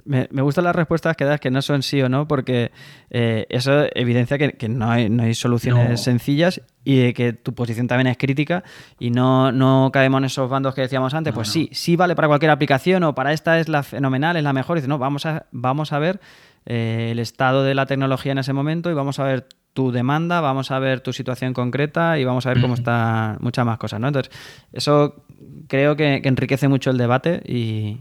[0.05, 2.73] me, me, gustan las respuestas que das que no son sí o no, porque
[3.11, 8.09] eh, eso evidencia que, no, hay, no, hay, soluciones sencillas y que tu posición también
[8.09, 8.65] es crítica
[8.99, 11.33] y no, no, caemos en esos bandos que decíamos antes.
[11.33, 14.53] pues sí, sí vale para cualquier aplicación o para esta es la fenomenal, es la
[14.53, 14.77] mejor.
[14.77, 16.21] Y dice, no, vamos a, vamos a ver
[16.67, 20.41] eh, el estado de la tecnología en ese momento y vamos a ver tu demanda,
[20.41, 23.99] vamos a ver tu situación concreta y vamos a ver cómo están muchas más cosas.
[23.99, 24.07] ¿no?
[24.07, 24.33] Entonces,
[24.73, 25.25] eso
[25.67, 27.99] creo que enriquece mucho el debate y,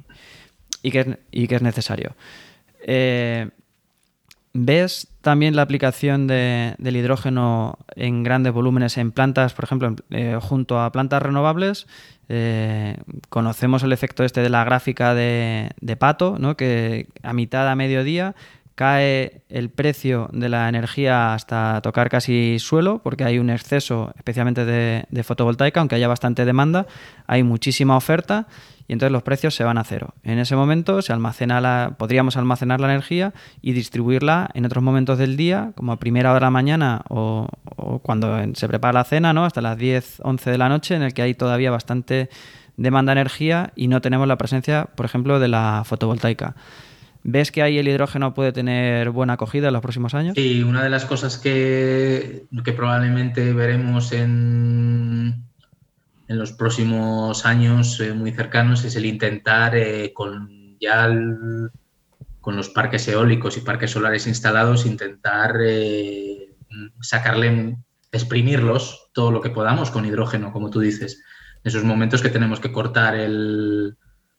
[0.83, 2.15] y que y que es necesario.
[2.85, 3.49] Eh,
[4.55, 10.37] ¿Ves también la aplicación de, del hidrógeno en grandes volúmenes en plantas, por ejemplo, eh,
[10.39, 11.87] junto a plantas renovables?
[12.29, 12.97] Eh,
[13.29, 16.55] conocemos el efecto este de la gráfica de, de Pato, ¿no?
[16.55, 18.35] que a mitad a mediodía
[18.75, 24.65] cae el precio de la energía hasta tocar casi suelo, porque hay un exceso, especialmente
[24.65, 26.87] de, fotovoltaica, aunque haya bastante demanda,
[27.27, 28.47] hay muchísima oferta
[28.87, 30.15] y entonces los precios se van a cero.
[30.23, 35.17] En ese momento se almacena la, podríamos almacenar la energía y distribuirla en otros momentos
[35.17, 37.47] del día, como a primera hora de la mañana o,
[38.01, 39.45] cuando se prepara la cena, ¿no?
[39.45, 42.29] hasta las 10, 11 de la noche, en el que hay todavía bastante
[42.75, 46.55] demanda de energía y no tenemos la presencia, por ejemplo, de la fotovoltaica.
[47.23, 50.33] ¿Ves que ahí el hidrógeno puede tener buena acogida en los próximos años?
[50.35, 55.43] Sí, una de las cosas que, probablemente veremos en,
[56.27, 61.07] en los próximos años eh, muy cercanos es el intentar eh, con ya
[62.41, 66.55] con los parques eólicos y parques solares instalados intentar eh,
[66.99, 67.77] sacarle
[68.11, 71.23] exprimirlos todo lo que podamos con hidrógeno como tú dices
[71.63, 73.15] esos momentos que tenemos que cortar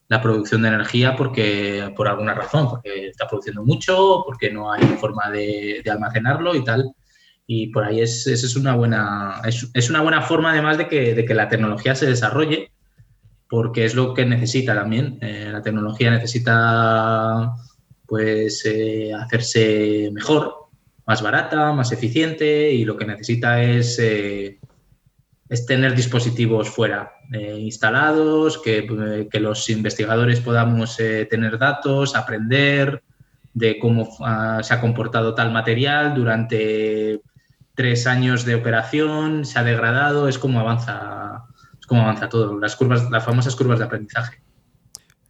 [0.09, 4.83] la producción de energía porque por alguna razón porque está produciendo mucho porque no hay
[5.01, 6.95] forma de almacenarlo y tal
[7.47, 11.25] y por ahí es, es, una, buena, es, una buena forma además de que, de
[11.25, 12.73] que, la tecnología se desarrolle,
[13.49, 15.19] porque es lo que necesita también.
[15.21, 17.53] Eh, la tecnología necesita
[18.07, 20.55] pues eh, hacerse mejor,
[21.07, 24.59] más barata, más eficiente y lo que necesita es, eh,
[25.48, 27.12] es tener dispositivos fuera
[27.59, 33.02] instalados, que, que, los investigadores podamos tener datos, aprender
[33.54, 37.20] de cómo ah, se ha comportado tal material durante
[37.74, 41.44] tres años de operación, se ha degradado, es como avanza,
[41.80, 44.44] es como avanza todo, las curvas, las famosas curvas de aprendizaje.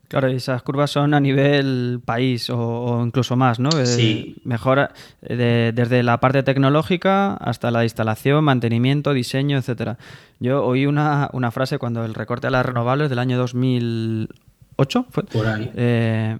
[0.08, 3.70] Claro, y esas curvas son a nivel país o, incluso más, ¿no?
[3.70, 4.36] Eh, sí.
[4.44, 9.98] Mejora desde la parte tecnológica hasta la instalación, mantenimiento, diseño, etcétera.
[10.40, 15.22] Yo oí una, frase cuando el recorte a las renovables del año 2008 fue.
[15.24, 15.70] Por ahí.
[15.74, 16.38] Eh,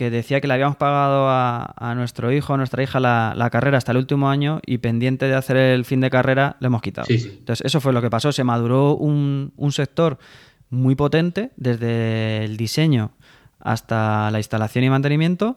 [0.00, 3.92] que decía que le habíamos pagado a, nuestro hijo o nuestra hija la, carrera hasta
[3.92, 7.06] el último año y pendiente de hacer el fin de carrera le hemos quitado.
[7.10, 8.32] Entonces, eso fue lo que pasó.
[8.32, 10.16] Se maduró un, sector
[10.70, 13.12] muy potente desde el diseño
[13.58, 15.56] hasta la instalación y mantenimiento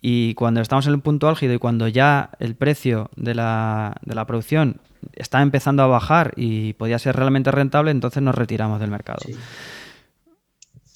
[0.00, 4.14] y cuando estamos en el punto álgido y cuando ya el precio de la, de
[4.14, 4.80] la producción
[5.14, 9.20] está empezando a bajar y podía ser realmente rentable, entonces nos retiramos del mercado.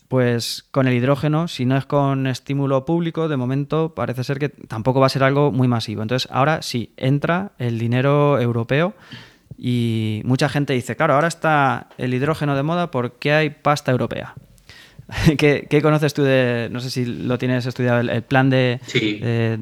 [0.09, 4.50] pues con el hidrógeno, si no es con estímulo público, de momento parece ser que
[4.50, 6.03] tampoco va a ser algo muy masivo.
[6.03, 8.94] Entonces, ahora sí, entra el dinero europeo
[9.64, 14.34] y mucha gente dice, claro, ahora está el hidrógeno de moda porque hay pasta europea.
[15.38, 18.80] ¿Qué, conoces tú de, no sé si lo tienes estudiado, el, plan de,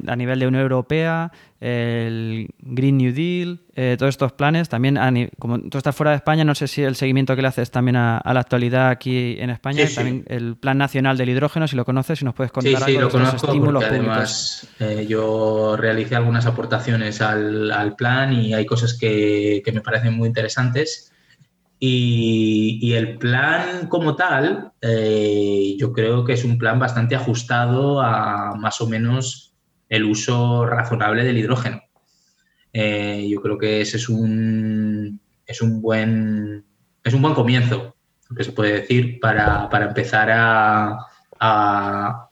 [0.07, 4.69] a nivel de Unión Europea, el Green New Deal, eh, todos estos planes?
[4.69, 4.97] También,
[5.39, 7.97] como tú estás fuera de España, no sé si el seguimiento que le haces también
[7.97, 12.19] a, la actualidad aquí en España, también el Plan Nacional del Hidrógeno, si lo conoces,
[12.19, 17.95] si nos puedes contar algo de estos estímulos Además, eh, yo realicé algunas aportaciones al,
[17.97, 21.11] plan y hay cosas que, que me parecen muy interesantes
[21.83, 28.53] y, el plan como tal, eh, yo creo que es un plan bastante ajustado a
[28.55, 29.55] más o menos
[29.89, 31.81] el uso razonable del hidrógeno.
[32.71, 36.63] Eh, yo creo que ese es un, es un, buen,
[37.03, 37.95] es un buen comienzo,
[38.37, 40.99] que se puede decir, para, empezar a,
[41.39, 42.29] a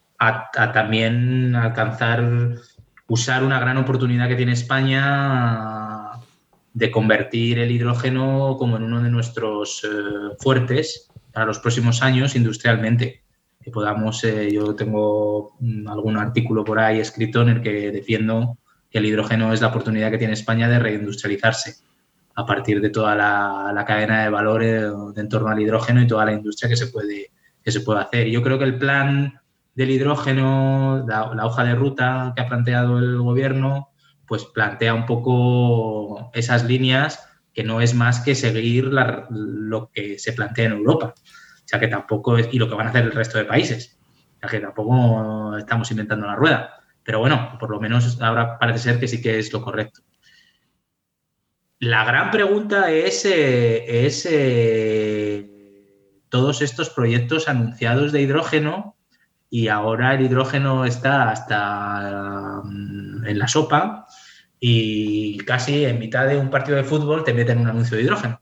[0.74, 2.56] también alcanzar,
[3.08, 6.09] usar una gran oportunidad que tiene España
[6.74, 12.36] de convertir el hidrógeno como en uno de nuestros eh, fuertes para los próximos años
[12.36, 13.24] industrialmente.
[13.62, 18.58] Que podamos, eh, yo tengo mm, algún artículo por ahí escrito en el que defiendo
[18.90, 21.76] que el hidrógeno es la oportunidad que tiene España de reindustrializarse
[22.36, 26.26] a partir de toda la, cadena de valores de en torno al hidrógeno y toda
[26.26, 28.28] la industria que se puede, que se puede hacer.
[28.28, 29.42] yo creo que el plan
[29.76, 33.90] del hidrógeno, la hoja de ruta que ha planteado el gobierno,
[34.30, 38.86] pues plantea un poco esas líneas que no es más que seguir
[39.30, 41.16] lo que se plantea en Europa.
[41.18, 44.00] O sea que tampoco es, y lo que van a hacer el resto de países.
[44.38, 46.84] O sea que tampoco estamos inventando la rueda.
[47.04, 50.02] Pero bueno, por lo menos ahora parece ser que sí que es lo correcto.
[51.80, 55.50] La gran pregunta es, eh, es eh,
[56.30, 58.96] todos estos proyectos anunciados de hidrógeno
[59.50, 64.06] y ahora el hidrógeno está hasta mm, en la sopa
[64.60, 68.42] y casi en mitad de un partido de fútbol te meten un anuncio de hidrógeno.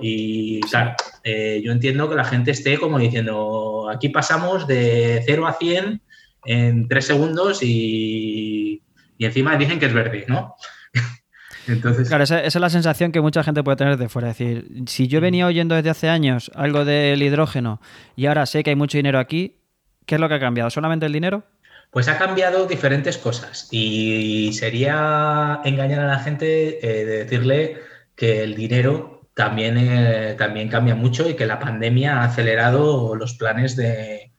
[0.00, 5.46] Y claro, eh, yo entiendo que la gente esté como diciendo, aquí pasamos de 0
[5.46, 6.02] a 100
[6.46, 8.82] en 3 segundos y,
[9.18, 10.54] encima dicen que es verde, ¿no?
[11.68, 12.08] Entonces...
[12.08, 14.30] Claro, esa, es la sensación que mucha gente puede tener de fuera.
[14.30, 17.80] Es decir, si yo venía oyendo desde hace años algo del hidrógeno
[18.16, 19.58] y ahora sé que hay mucho dinero aquí,
[20.06, 20.70] ¿qué es lo que ha cambiado?
[20.70, 21.44] ¿Solamente el dinero?
[21.90, 27.78] Pues ha cambiado diferentes cosas y sería engañar a la gente eh, de decirle
[28.14, 33.34] que el dinero también, eh, también cambia mucho y que la pandemia ha acelerado los
[33.34, 34.30] planes de,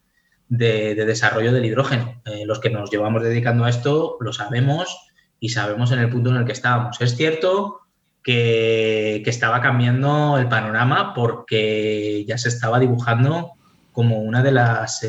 [0.48, 2.22] desarrollo del hidrógeno.
[2.24, 6.30] Eh, los que nos llevamos dedicando a esto lo sabemos y sabemos en el punto
[6.30, 7.02] en el que estábamos.
[7.02, 7.82] Es cierto
[8.24, 13.52] que, que estaba cambiando el panorama porque ya se estaba dibujando
[13.92, 15.06] como una de las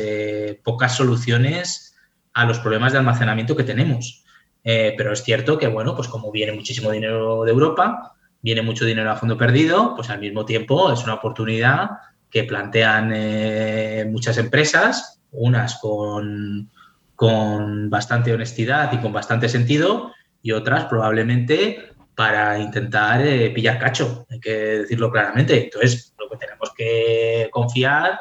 [0.65, 1.92] pocas soluciones
[2.35, 4.25] a los problemas de almacenamiento que tenemos.
[4.65, 8.85] Eh, pero es cierto que, bueno, pues como viene muchísimo dinero de Europa, viene mucho
[8.85, 11.91] dinero a fondo perdido, pues al mismo tiempo es una oportunidad
[12.31, 16.71] que plantean eh, muchas empresas, unas con,
[17.15, 20.13] con bastante honestidad y con bastante sentido,
[20.43, 25.65] y otras probablemente para intentar eh, pillar cacho, hay que decirlo claramente.
[25.65, 28.19] Entonces, lo que tenemos que confiar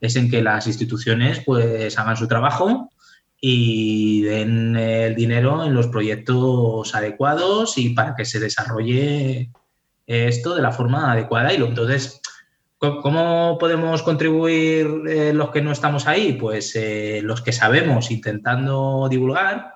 [0.00, 2.90] es en que las instituciones pues hagan su trabajo
[3.46, 9.50] y den el dinero en los proyectos adecuados y para que se desarrolle
[10.06, 11.52] esto de la forma adecuada.
[11.52, 12.22] Y entonces,
[12.78, 16.32] ¿cómo podemos contribuir eh, los que no estamos ahí?
[16.40, 19.74] Pues eh, los que sabemos, intentando divulgar,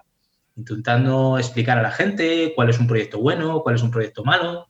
[0.56, 4.68] intentando explicar a la gente cuál es un proyecto bueno, cuál es un proyecto malo.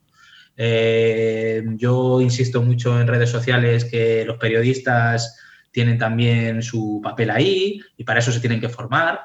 [0.57, 5.39] Eh, yo insisto mucho en redes sociales que los periodistas
[5.71, 9.21] tienen también su papel ahí y para eso se tienen que formar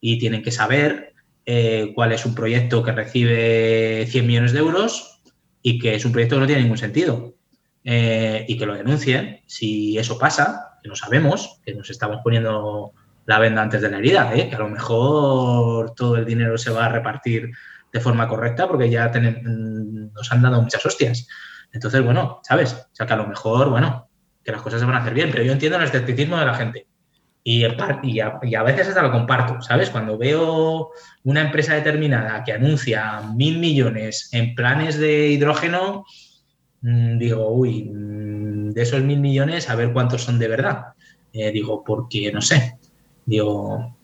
[0.00, 1.14] y tienen que saber
[1.46, 5.20] eh, cuál es un proyecto que recibe 100 millones de euros
[5.62, 7.34] y que es un proyecto que no tiene ningún sentido
[7.84, 12.92] eh, y que lo denuncien si eso pasa, que no sabemos, que nos estamos poniendo
[13.26, 14.48] la venda antes de la herida, ¿eh?
[14.48, 17.50] que a lo mejor todo el dinero se va a repartir
[17.92, 21.26] de forma correcta porque ya nos han dado muchas hostias.
[21.72, 22.72] Entonces, bueno, ¿sabes?
[22.72, 24.03] O sea, que a lo mejor, bueno,
[24.44, 26.54] que las cosas se van a hacer bien, pero yo entiendo el escepticismo de la
[26.54, 26.86] gente.
[27.46, 27.66] Y,
[28.02, 29.90] y, a, veces hasta lo comparto, ¿sabes?
[29.90, 30.90] Cuando veo
[31.24, 36.06] una empresa determinada que anuncia mil millones en planes de hidrógeno,
[36.80, 40.94] mm, digo, uy, mm, de esos mil millones, a ver cuántos son de verdad.
[41.34, 42.78] Eh, digo, porque no sé.
[43.26, 43.94] Digo,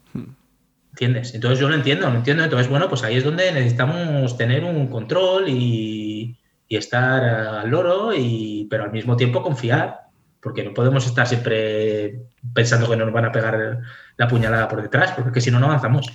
[0.91, 1.34] ¿entiendes?
[1.34, 2.45] Entonces yo lo entiendo, lo entiendo.
[2.45, 6.36] Entonces, bueno, pues ahí es donde necesitamos tener un control y,
[6.68, 10.09] y estar al loro, y, pero al mismo tiempo confiar
[10.43, 12.22] porque no podemos estar siempre
[12.55, 13.80] pensando que nos van a pegar
[14.16, 16.11] la puñalada por detrás, porque si no, no avanzamos.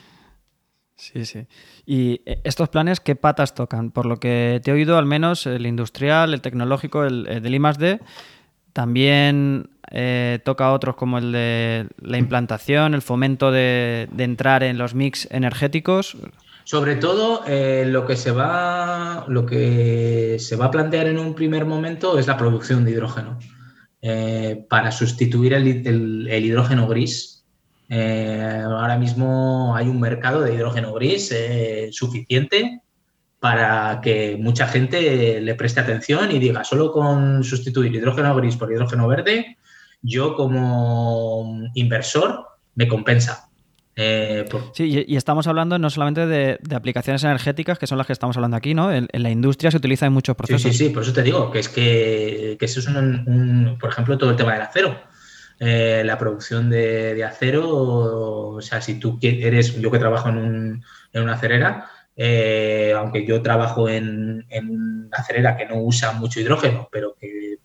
[0.95, 1.47] Sí, sí.
[1.85, 3.91] ¿Y eh, estos planes qué patas tocan?
[3.91, 7.99] Por lo que te he oído, al menos el industrial, el tecnológico, el, del I+.D.,
[8.73, 14.93] también eh, toca otros como el de la implantación, el fomento de, entrar en los
[14.93, 16.17] mix energéticos.
[16.65, 21.35] Sobre todo, eh, lo, que se va, lo que se va a plantear en un
[21.35, 23.39] primer momento es la producción de hidrógeno.
[24.69, 27.35] Para sustituir el hidrógeno gris,
[27.87, 32.81] eh, ahora mismo hay un mercado de hidrógeno gris eh, suficiente
[33.39, 38.71] para que mucha gente le preste atención y diga, solo con sustituir hidrógeno gris por
[38.71, 39.57] hidrógeno verde,
[40.01, 43.49] yo como inversor me compensa.
[43.97, 48.35] Eh, sí, y estamos hablando no solamente de, aplicaciones energéticas, que son las que estamos
[48.35, 48.91] hablando aquí, ¿no?
[48.91, 50.61] En, la industria se utiliza en muchos procesos.
[50.61, 54.17] Sí, sí, sí, por eso te digo que es que, eso es un, por ejemplo,
[54.17, 54.99] todo el tema del acero.
[55.57, 57.69] Eh, la producción de, acero,
[58.55, 60.83] o sea, si tú eres, yo que trabajo en,
[61.13, 67.15] una acerera, eh, aunque yo trabajo en, una acerera que no usa mucho hidrógeno, pero
[67.17, 67.59] que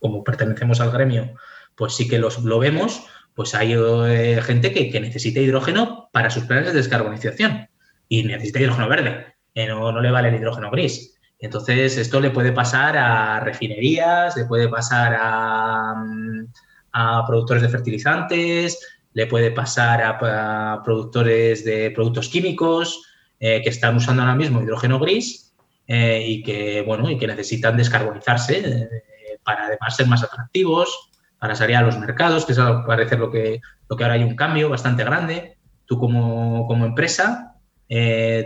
[0.00, 1.34] como pertenecemos al gremio,
[1.76, 3.06] pues sí que los, lo vemos,
[3.36, 7.68] pues hay eh, gente que, necesita hidrógeno para sus planes de descarbonización
[8.08, 9.34] y necesita hidrógeno verde,
[9.68, 11.16] no, no le vale el hidrógeno gris.
[11.38, 16.46] Entonces, esto le puede pasar a refinerías, le puede pasar a, mm,
[16.92, 18.78] a productores de fertilizantes,
[19.16, 23.02] le puede pasar a, productores de productos químicos
[23.40, 25.54] eh, que están usando ahora mismo hidrógeno gris
[25.86, 31.54] eh, y que bueno y que necesitan descarbonizarse eh, para además ser más atractivos, para
[31.54, 34.68] salir a los mercados, que es parece lo que, lo que ahora hay un cambio
[34.68, 35.58] bastante grande.
[35.86, 37.54] Tú como, como empresa,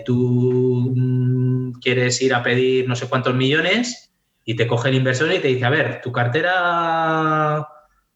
[0.05, 4.11] tú mm, quieres ir a pedir no sé cuántos millones
[4.45, 7.67] y te coge el inversor y te dice, a ver, tu cartera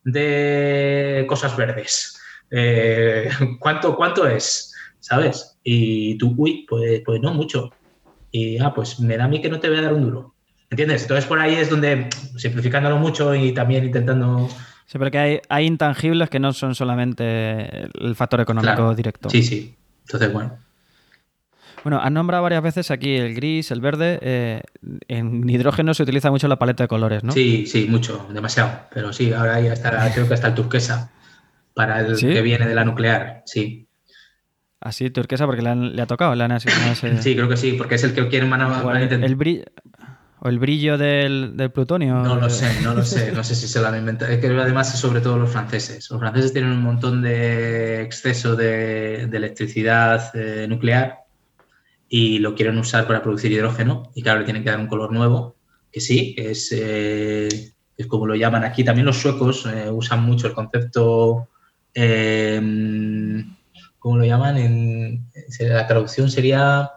[0.03, 2.21] de cosas verdes.
[2.51, 4.75] Eh, ¿cuánto, ¿Cuánto es?
[5.01, 5.59] ¿Sabes?
[5.63, 7.71] Y tú, uy, pues, pues no mucho.
[8.31, 10.34] Y, ah, pues me da a mí que no te voy a dar un duro.
[10.75, 11.03] ¿Entiendes?
[11.03, 14.49] Entonces por ahí es donde, simplificándolo mucho y también intentando...
[14.87, 19.31] Sí, porque hay, hay intangibles que no son solamente el factor económico directo.
[19.31, 19.77] Sí, sí.
[20.05, 20.59] Entonces, bueno.
[21.85, 24.19] Bueno, han nombrado varias veces aquí el gris, el verde.
[24.21, 24.63] Eh,
[25.07, 27.31] en hidrógeno se utiliza mucho la paleta de colores, ¿no?
[27.31, 28.81] Sí, sí, mucho, demasiado.
[28.93, 31.13] Pero sí, ahora ya está, creo que está el turquesa
[31.73, 33.87] para el que viene de la nuclear, sí.
[34.81, 38.13] Así, turquesa, porque le, ha tocado, le han Sí, creo que sí, porque es el
[38.13, 38.53] que quieren
[39.23, 39.63] el brillo
[40.45, 42.17] ¿O el brillo del, plutonio?
[42.17, 44.31] No lo sé, no lo sé, no sé si se lo han inventado.
[44.31, 46.11] Es que además sobre todo los franceses.
[46.11, 51.21] Los franceses tienen un montón de exceso de, electricidad eh, nuclear
[52.11, 55.13] y lo quieren usar para producir hidrógeno y claro, le tienen que dar un color
[55.13, 55.57] nuevo,
[55.91, 57.49] que sí, es, eh,
[57.97, 58.85] es como lo llaman aquí.
[58.85, 61.49] También los suecos eh, usan mucho el concepto,
[61.95, 62.61] eh,
[63.99, 64.59] ¿cómo lo llaman?
[64.59, 65.27] En,
[65.61, 66.91] la traducción sería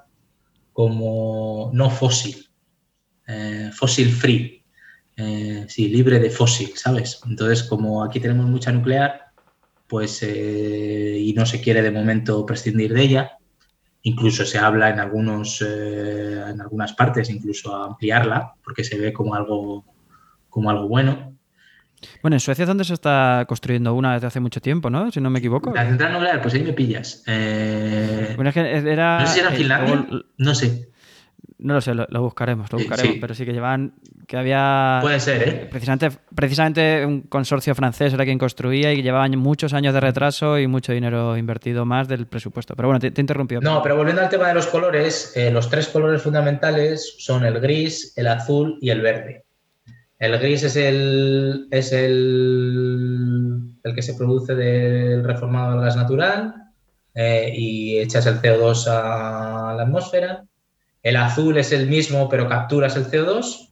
[0.73, 2.46] como no fósil,
[3.27, 4.63] eh, fósil free,
[5.67, 7.19] sí, libre de fósil, ¿sabes?
[7.27, 9.31] Entonces, como aquí tenemos mucha nuclear,
[9.87, 13.37] pues, y no se quiere de momento prescindir de ella,
[14.07, 19.11] Incluso se habla en, algunos, eh, en algunas partes, incluso a ampliarla, porque se ve
[19.11, 19.83] como algo,
[20.49, 21.35] como algo bueno.
[22.21, 25.11] Bueno, en Suecia es donde se está construyendo una desde hace mucho tiempo, ¿no?
[25.11, 25.73] Si no me equivoco.
[25.73, 27.23] La central nuclear, pues ahí me pillas.
[27.27, 30.07] Eh, bueno, es que era, no sé si era Finlandia,
[30.37, 30.89] no sé.
[31.59, 33.95] No lo sé, lo, buscaremos, lo buscaremos, pero sí que llevan,
[34.27, 34.99] que había...
[35.01, 35.67] Puede ser, ¿eh?
[35.71, 40.67] Precisamente, precisamente un consorcio francés era quien construía y llevaban muchos años de retraso y
[40.67, 42.75] mucho dinero invertido más del presupuesto.
[42.75, 43.59] Pero bueno, te, te interrumpió.
[43.59, 47.59] No, pero volviendo al tema de los colores, eh, los tres colores fundamentales son el
[47.59, 49.45] gris, el azul y el verde.
[50.19, 56.55] El gris es el, es el, el que se produce del reformado del gas natural
[57.13, 60.43] eh, y echas el CO2 a la atmósfera.
[61.07, 63.71] El azul es el mismo, pero capturas el CO2.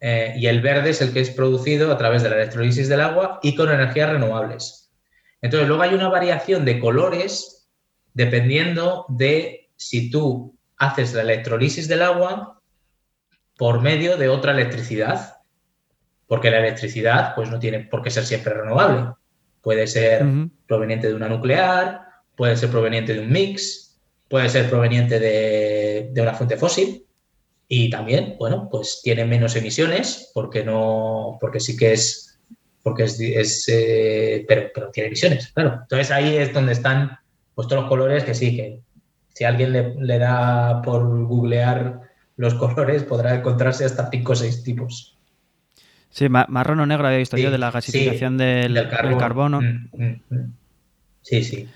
[0.00, 3.02] Eh, y el verde es el que es producido a través de la electrolisis del
[3.02, 4.90] agua y con energías renovables.
[5.42, 7.68] Entonces, luego hay una variación de colores
[8.14, 12.62] dependiendo de si tú haces la electrolisis del agua
[13.58, 15.42] por medio de otra electricidad.
[16.26, 19.12] Porque la electricidad pues, no tiene por qué ser siempre renovable.
[19.60, 20.24] Puede ser
[20.66, 22.00] proveniente de una nuclear,
[22.34, 23.91] puede ser proveniente de un mix,
[24.32, 27.04] puede ser proveniente de, una fuente fósil
[27.68, 32.40] y también, bueno, pues tiene menos emisiones porque no, porque sí que es,
[32.82, 35.80] porque es, eh, pero, pero, tiene emisiones, claro.
[35.82, 37.18] Entonces ahí es donde están
[37.54, 38.80] pues todos los colores que sí, que
[39.34, 42.00] si alguien le, da por googlear
[42.36, 45.18] los colores podrá encontrarse hasta cinco o seis tipos.
[46.08, 49.60] Sí, marrón o negro había visto yo de la gasificación del, carbono.
[49.60, 50.52] Mm, mm, mm.
[51.20, 51.68] Sí, sí.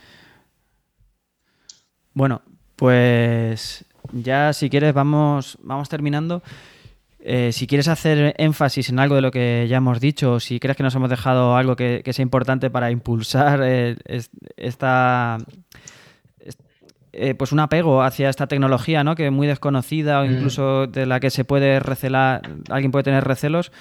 [2.17, 2.41] Bueno,
[2.77, 6.43] pues ya si quieres vamos, vamos terminando.
[7.21, 10.59] Eh, si quieres hacer énfasis en algo de lo que ya hemos dicho, o si
[10.59, 13.97] crees que nos hemos dejado algo que, sea importante para impulsar eh,
[14.57, 15.37] esta,
[17.13, 19.15] eh, pues un apego hacia esta tecnología, ¿no?
[19.15, 20.33] Que es muy desconocida o mm.
[20.33, 22.41] incluso de la que se puede recelar,
[22.71, 23.73] alguien puede tener recelos.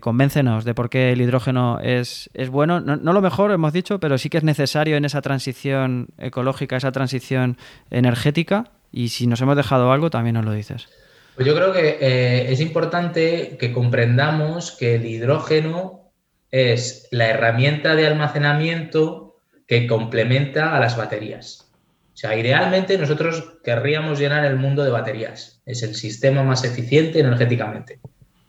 [0.00, 2.80] Convéncenos de por qué el hidrógeno es, es bueno.
[2.80, 6.76] No, no, lo mejor, hemos dicho, pero sí que es necesario en esa transición ecológica,
[6.76, 7.56] esa transición
[7.90, 8.72] energética.
[8.90, 10.88] Y si nos hemos dejado algo, también nos lo dices.
[11.34, 16.12] Pues yo creo que eh, es importante que comprendamos que el hidrógeno
[16.50, 21.72] es la herramienta de almacenamiento que complementa a las baterías.
[22.12, 25.60] O sea, idealmente nosotros querríamos llenar el mundo de baterías.
[25.66, 27.98] Es el sistema más eficiente energéticamente,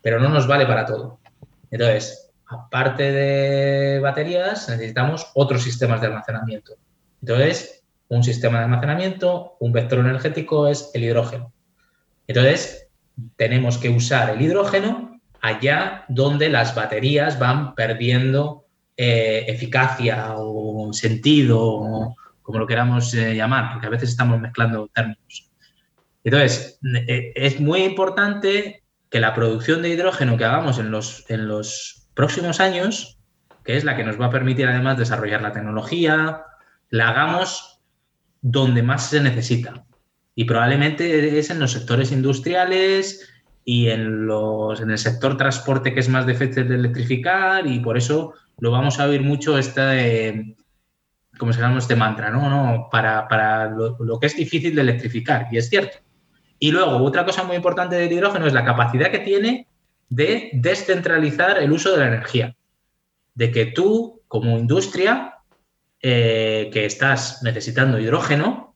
[0.05, 1.19] pero no nos vale para todo.
[1.71, 6.73] Entonces, aparte de baterías, necesitamos otros sistemas de almacenamiento.
[7.21, 11.51] Entonces, un sistema de almacenamiento, un vector energético es el hidrógeno.
[12.27, 12.87] Entonces,
[13.35, 22.15] tenemos que usar el hidrógeno allá donde las baterías van perdiendo eh, eficacia o sentido,
[22.43, 25.49] como lo queramos eh, llamar, porque a veces estamos mezclando términos.
[26.23, 31.47] Entonces, eh, es muy importante que la producción de hidrógeno que hagamos en los, en
[31.47, 33.17] los próximos años,
[33.63, 36.43] que es la que nos va a permitir además desarrollar la tecnología,
[36.89, 37.79] la hagamos
[38.41, 39.85] donde más se necesita
[40.35, 43.27] y probablemente es en los sectores industriales
[43.63, 47.97] y en, los, en el sector transporte que es más difícil de electrificar y por
[47.97, 50.55] eso lo vamos a oír mucho este,
[51.39, 52.49] como se llama este mantra, ¿no?
[52.49, 55.97] no para, para lo, lo, que es difícil de electrificar y es cierto.
[56.59, 59.67] Y luego, otra cosa muy importante del hidrógeno es la capacidad que tiene
[60.09, 62.55] de descentralizar el uso de la energía.
[63.33, 65.35] De que tú, como industria,
[66.01, 68.75] eh, que estás necesitando hidrógeno,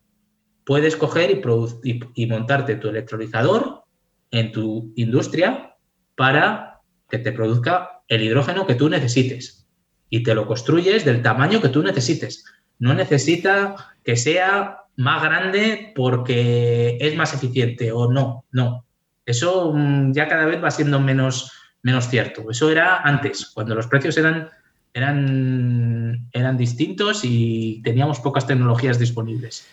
[0.65, 3.83] puedes coger y, y, montarte tu electrolizador
[4.31, 5.75] en tu industria
[6.15, 9.67] para que te produzca el hidrógeno que tú necesites
[10.09, 12.45] y te lo construyes del tamaño que tú necesites.
[12.77, 18.85] No necesita que sea más grande porque es más eficiente o no, no.
[19.25, 22.51] Eso mm, ya cada vez va siendo menos, menos cierto.
[22.51, 24.49] Eso era antes, cuando los precios eran,
[24.93, 29.69] eran, eran distintos y teníamos pocas tecnologías disponibles.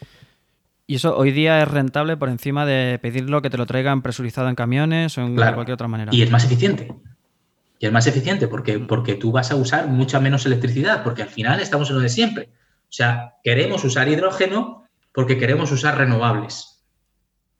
[0.86, 4.48] Y eso hoy día es rentable por encima de pedirlo que te lo traigan presurizado
[4.48, 6.14] en camiones o en cualquier otra manera.
[6.14, 6.94] Y es más eficiente.
[7.80, 11.28] Y es más eficiente porque, porque tú vas a usar mucha menos electricidad, porque al
[11.30, 12.48] final estamos en lo de siempre.
[12.88, 14.85] O sea, queremos usar hidrógeno
[15.16, 16.82] porque queremos usar renovables.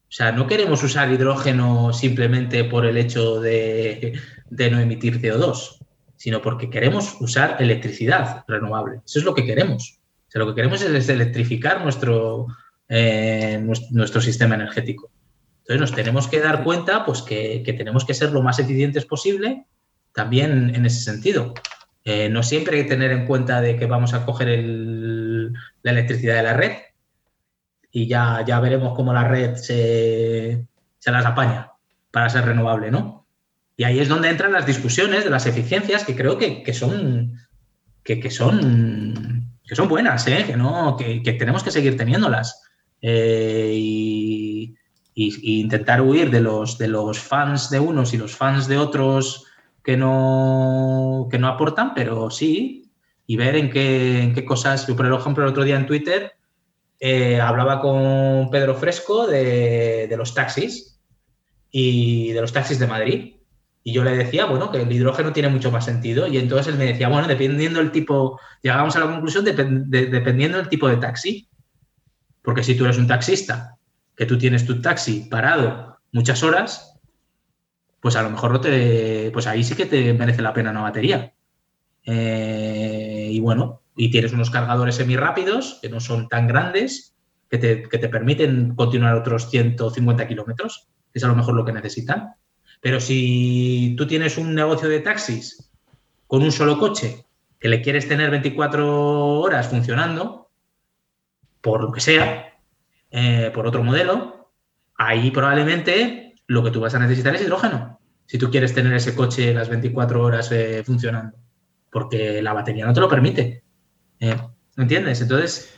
[0.02, 5.78] O sea, no queremos usar hidrógeno simplemente por el hecho de, no emitir CO2,
[6.16, 9.00] sino porque queremos usar electricidad renovable.
[9.07, 10.00] Eso es lo que queremos.
[10.28, 12.46] O sea, lo que queremos es electrificar nuestro,
[12.90, 13.59] eh,
[13.90, 15.11] nuestro, sistema energético.
[15.61, 19.64] Entonces nos tenemos que dar cuenta pues, que, tenemos que ser lo más eficientes posible
[20.12, 21.54] también en ese sentido.
[22.04, 26.36] Eh, no siempre hay que tener en cuenta de que vamos a coger la electricidad
[26.36, 26.72] de la red
[27.97, 30.66] y ya, ya veremos cómo la red se,
[31.07, 31.72] las apaña
[32.11, 33.26] para ser renovable, ¿no?
[33.74, 37.38] Y ahí es donde entran las discusiones de las eficiencias que creo que, son,
[38.05, 40.44] que, son, que son buenas, ¿eh?
[40.47, 42.64] que, no, que, tenemos que seguir teniéndolas.
[43.01, 44.76] Eh, y,
[45.14, 49.47] intentar huir de los, de los fans de unos y los fans de otros
[49.82, 52.92] que no, que no aportan, pero sí,
[53.26, 54.86] y ver en qué, en qué cosas.
[54.86, 56.36] Yo, por ejemplo, el otro día en Twitter
[56.99, 60.99] eh, hablaba con Pedro Fresco de, los taxis
[61.70, 63.36] y de los taxis de Madrid.
[63.82, 66.26] Y yo le decía, bueno, que el hidrógeno tiene mucho más sentido.
[66.26, 70.68] Y entonces él me decía, bueno, dependiendo del tipo, llegábamos a la conclusión, dependiendo del
[70.68, 71.49] tipo de taxi.
[72.42, 73.76] Porque si tú eres un taxista,
[74.16, 76.99] que tú tienes tu taxi parado muchas horas,
[78.01, 80.82] pues a lo mejor no te, pues ahí sí que te merece la pena una
[80.82, 81.34] batería.
[82.05, 87.14] Eh, y bueno, y tienes unos cargadores semi rápidos que no son tan grandes
[87.51, 91.64] que te, que te permiten continuar otros 150 kilómetros, que es a lo mejor lo
[91.64, 92.34] que necesitan.
[92.80, 95.72] Pero si tú tienes un negocio de taxis
[96.26, 97.24] con un solo coche
[97.59, 100.51] que le quieres tener 24 horas funcionando,
[101.61, 102.55] por lo que sea,
[103.11, 104.53] eh, por otro modelo,
[104.97, 107.99] ahí probablemente lo que tú vas a necesitar es hidrógeno.
[108.26, 111.38] Si tú quieres tener ese coche las 24 horas eh, funcionando,
[111.90, 113.64] porque la batería no te lo permite.
[114.21, 114.37] Eh,
[114.77, 115.21] ¿Me entiendes?
[115.21, 115.75] Entonces,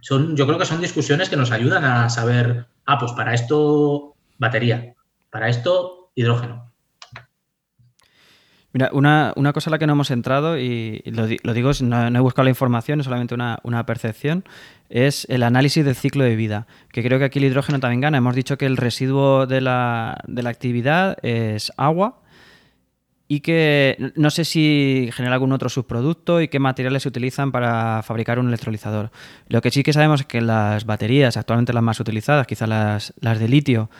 [0.00, 4.14] son, yo creo que son discusiones que nos ayudan a saber, ah, pues para esto
[4.38, 4.94] batería,
[5.30, 6.72] para esto hidrógeno.
[8.72, 12.44] Mira, una, cosa a la que no hemos entrado, y lo, digo, no, he buscado
[12.44, 14.44] la información, es solamente una, percepción,
[14.90, 18.18] es el análisis del ciclo de vida, que creo que aquí el hidrógeno también gana.
[18.18, 22.20] Hemos dicho que el residuo de la, de la actividad es agua
[23.28, 28.02] y que no sé si genera algún otro subproducto y qué materiales se utilizan para
[28.02, 29.10] fabricar un electrolizador.
[29.48, 33.14] Lo que sí que sabemos es que las baterías, actualmente las más utilizadas, quizás las,
[33.20, 33.90] las de litio,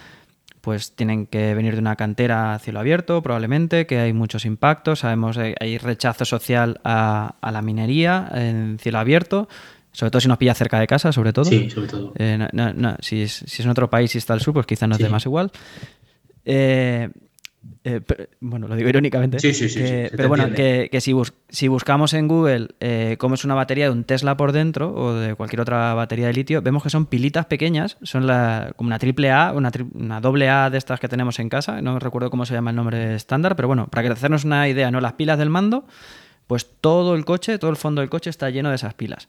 [0.67, 4.99] pues tienen que venir de una cantera a cielo abierto, probablemente, que hay muchos impactos.
[4.99, 9.49] Sabemos que hay rechazo social a, la minería en cielo abierto,
[9.93, 11.45] sobre todo si nos pilla cerca de casa, sobre todo.
[11.45, 12.13] Sí, sobre todo.
[12.17, 12.49] Eh,
[12.99, 15.25] si, es, en otro país y está al sur, pues quizás no es de más
[15.25, 15.53] igual.
[16.45, 17.11] Eh,
[17.85, 18.01] eh,
[18.41, 19.39] bueno, lo digo irónicamente.
[19.39, 19.81] Sí, sí, sí.
[20.11, 24.37] pero bueno, que, si, buscamos en Google eh, cómo es una batería de un Tesla
[24.37, 28.27] por dentro o de cualquier otra batería de litio, vemos que son pilitas pequeñas, son
[28.27, 31.81] la, como una triple A, una, una doble A de estas que tenemos en casa.
[31.81, 34.91] No recuerdo cómo se llama el nombre estándar, pero bueno, para que hacernos una idea,
[34.91, 35.01] ¿no?
[35.01, 35.87] Las pilas del mando,
[36.47, 39.29] pues todo el coche, todo el fondo del coche está lleno de esas pilas.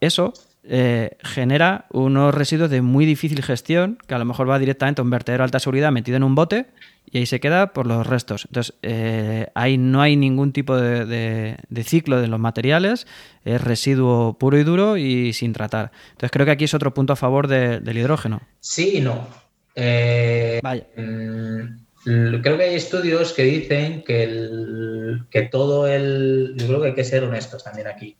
[0.00, 0.32] Eso
[0.62, 5.04] eh, genera unos residuos de muy difícil gestión, que a lo mejor va directamente a
[5.04, 6.66] un vertedero de alta seguridad metido en un bote
[7.12, 8.46] y ahí se queda por los restos.
[8.46, 13.06] Entonces, eh, ahí no hay ningún tipo de, ciclo de los materiales,
[13.44, 15.90] es residuo puro y duro y sin tratar.
[16.12, 18.40] Entonces, creo que aquí es otro punto a favor del hidrógeno.
[18.60, 19.26] Sí y no.
[19.74, 20.86] Eh, Vaya.
[20.96, 26.54] Mm, creo que hay estudios que dicen que, que todo el...
[26.56, 28.16] Yo creo que hay que ser honestos también aquí.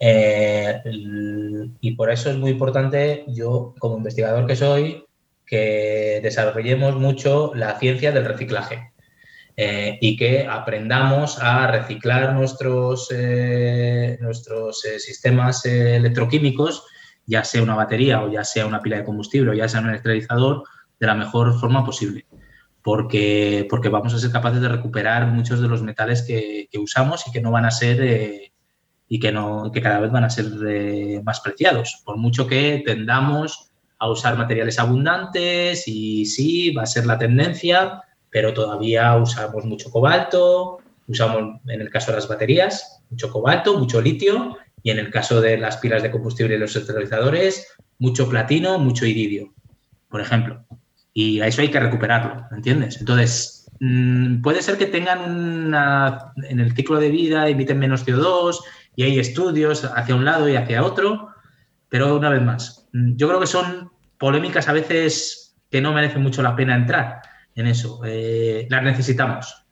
[0.00, 0.80] Eh,
[1.80, 5.04] y por eso es muy importante, yo como investigador que soy,
[5.48, 8.92] que desarrollemos mucho la ciencia del reciclaje
[9.56, 16.84] eh, y que aprendamos a reciclar nuestros, eh, nuestros sistemas electroquímicos,
[17.26, 19.88] ya sea una batería o ya sea una pila de combustible o ya sea un
[19.88, 20.64] electrolizador,
[21.00, 22.26] de la mejor forma posible.
[22.82, 27.26] Porque, porque vamos a ser capaces de recuperar muchos de los metales que, que usamos
[27.26, 28.52] y que no van a ser
[29.08, 32.82] y que, no, que cada vez van a ser eh, más preciados, por mucho que
[32.84, 33.67] tendamos
[33.98, 39.90] a usar materiales abundantes y sí, va a ser la tendencia, pero todavía usamos mucho
[39.90, 45.10] cobalto, usamos en el caso de las baterías mucho cobalto, mucho litio y en el
[45.10, 47.66] caso de las pilas de combustible y los centralizadores
[47.98, 49.52] mucho platino, mucho iridio,
[50.08, 50.64] por ejemplo.
[51.12, 52.98] Y a eso hay que recuperarlo, ¿entiendes?
[53.00, 58.60] Entonces, mm, puede ser que tengan una, en el ciclo de vida, emiten menos CO2
[58.94, 61.30] y hay estudios hacia un lado y hacia otro,
[61.88, 66.42] pero una vez más, yo creo que son polémicas a veces que no merecen mucho
[66.42, 67.22] la pena entrar
[67.54, 68.00] en eso.
[68.04, 69.66] Eh, las necesitamos.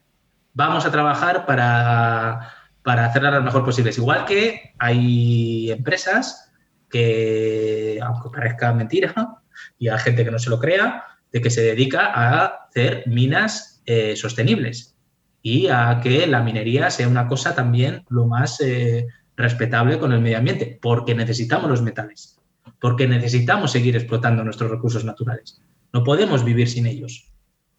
[0.53, 2.53] Vamos a trabajar para,
[2.83, 3.99] para hacerlas lo mejor posibles.
[3.99, 6.53] Igual que hay empresas
[6.91, 9.14] que, aunque parezca mentira,
[9.79, 13.83] y hay gente que no se lo crea, de que se dedica a hacer minas
[13.87, 14.97] eh, sostenibles
[15.43, 19.07] y a que la minería sea una cosa también lo más eh,
[19.37, 22.36] respetable con el medio ambiente, porque necesitamos los metales,
[22.81, 25.61] porque necesitamos seguir explotando nuestros recursos naturales.
[25.93, 27.33] No podemos vivir sin ellos.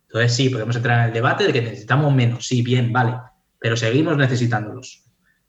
[0.07, 3.17] Entonces sí, podemos entrar en el debate de que necesitamos menos, sí, bien, vale,
[3.59, 5.03] pero seguimos necesitándolos.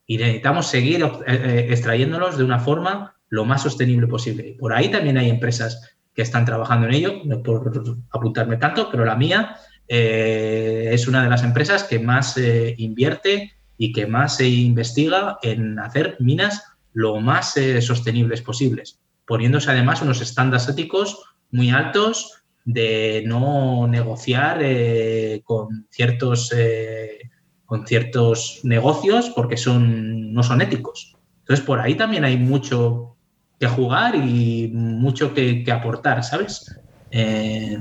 [0.07, 4.57] Y necesitamos seguir eh, eh, extrayéndolos de una forma lo más sostenible posible.
[4.59, 7.71] Por ahí también hay empresas que están trabajando en ello, no por
[8.11, 12.37] apuntarme tanto, pero la mía eh, es una de las empresas que más
[12.77, 18.99] invierte y que más se investiga en hacer minas lo más sostenibles posibles,
[19.29, 21.23] poniéndose además unos estándares éticos
[21.53, 24.61] muy altos de no negociar
[25.45, 26.53] con ciertos
[27.65, 31.17] con ciertos negocios porque son no son éticos.
[31.41, 33.17] Entonces por ahí también hay mucho
[33.61, 36.65] que jugar y mucho que, que aportar, ¿sabes?
[37.11, 37.79] Eh,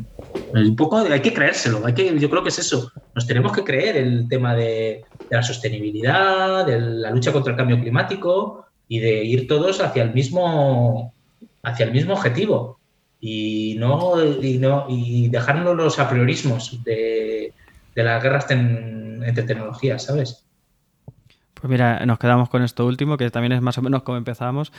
[0.52, 2.91] un poco hay que creérselo, hay que, yo creo que es eso.
[3.14, 7.82] Nos tenemos que creer el tema de, la sostenibilidad, de la lucha contra el cambio
[7.82, 11.14] climático y de ir todos hacia el mismo,
[11.68, 12.80] hacia el mismo objetivo
[13.20, 17.53] y no, y no y dejarnos los apriorismos de,
[17.95, 20.43] de las guerras entre tecnologías, ¿sabes?
[21.53, 24.72] Pues mira, nos quedamos con esto último, que también es más o menos como empezábamos.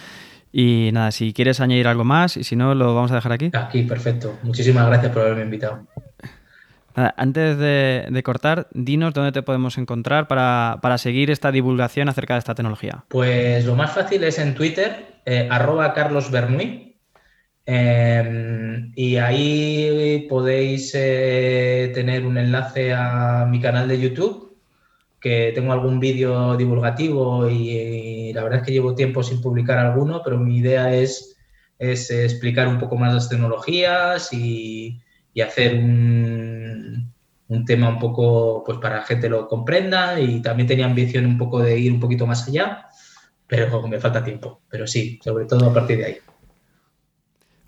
[0.53, 3.51] Y nada, si quieres añadir algo más y si no, lo vamos a dejar aquí.
[3.53, 4.39] Aquí, perfecto.
[4.43, 5.86] Muchísimas gracias por haberme invitado.
[7.16, 12.55] Antes de, cortar, dinos dónde te podemos encontrar para, seguir esta divulgación acerca de esta
[12.55, 13.05] tecnología.
[13.09, 16.30] Pues lo más fácil es en Twitter, eh, arroba Carlos
[17.66, 24.57] em, y ahí podéis eh, tener un enlace a mi canal de YouTube
[25.20, 30.22] que tengo algún vídeo divulgativo y, la verdad es que llevo tiempo sin publicar alguno,
[30.24, 31.36] pero mi idea es,
[31.78, 35.01] es explicar un poco más las tecnologías y,
[35.41, 37.12] hacer un,
[37.49, 41.26] un tema un poco pues para que la gente lo comprenda y también tenía ambición
[41.26, 42.86] un poco de ir un poquito más allá,
[43.47, 44.61] pero me falta tiempo.
[44.68, 46.16] Pero sí, sobre todo a partir de ahí.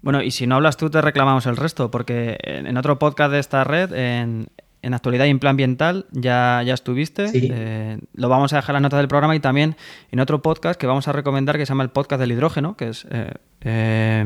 [0.03, 3.39] Bueno, y si no hablas tú, te reclamamos el resto, porque en otro podcast de
[3.39, 4.49] esta red, en,
[4.83, 7.31] en actualidad y en plan ambiental ya, ya estuviste.
[7.35, 9.77] Eh, lo vamos a dejar en la nota del programa y también
[10.11, 12.89] en otro podcast que vamos a recomendar que se llama el podcast del hidrógeno, que
[12.89, 14.25] es eh, eh,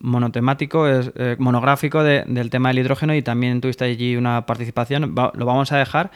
[0.00, 5.14] monotemático, es monográfico del tema del hidrógeno y también tuviste allí una participación.
[5.14, 6.10] lo vamos a dejar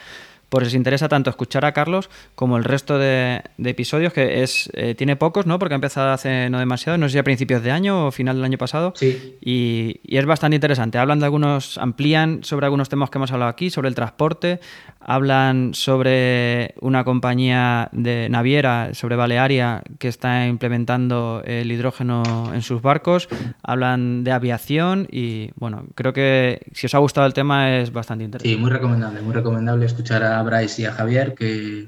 [0.50, 4.68] por si os interesa tanto escuchar a Carlos como el resto de, episodios, que es
[4.74, 5.58] eh, tiene pocos, ¿no?
[5.58, 8.36] Porque ha empezado hace no demasiado, no sé si a principios de año o final
[8.36, 8.92] del año pasado.
[8.96, 9.36] Sí.
[9.40, 10.98] Y, y, es bastante interesante.
[10.98, 14.60] Hablan de algunos, amplían sobre algunos temas que hemos hablado aquí, sobre el transporte,
[15.00, 22.82] hablan sobre una compañía de naviera, sobre Balearia, que está implementando el hidrógeno en sus
[22.82, 23.28] barcos,
[23.62, 28.24] hablan de aviación y bueno, creo que si os ha gustado el tema es bastante
[28.24, 28.54] interesante.
[28.54, 31.86] Sí, muy recomendable, muy recomendable escuchar a Bryce y a Javier, que,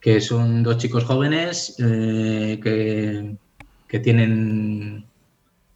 [0.00, 3.36] que son dos chicos jóvenes eh, que,
[3.88, 5.04] que tienen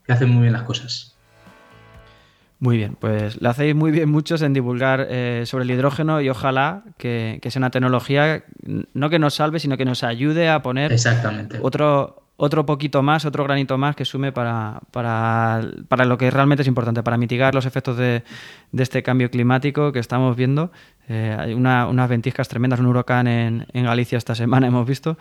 [0.05, 1.17] que hacen muy bien las cosas.
[2.61, 6.29] Muy bien, pues lo hacéis muy bien muchos en divulgar eh, sobre el hidrógeno y
[6.29, 8.45] ojalá que, sea una tecnología
[8.93, 11.59] no que nos salve, sino que nos ayude a poner Exactamente.
[11.63, 16.63] otro otro poquito más, otro granito más que sume para, para, para lo que realmente
[16.63, 18.23] es importante, para mitigar los efectos de,
[18.73, 20.73] de este cambio climático que estamos viendo.
[21.11, 25.19] Eh, hay una, unas ventiscas tremendas, un huracán en, en Galicia esta semana hemos visto.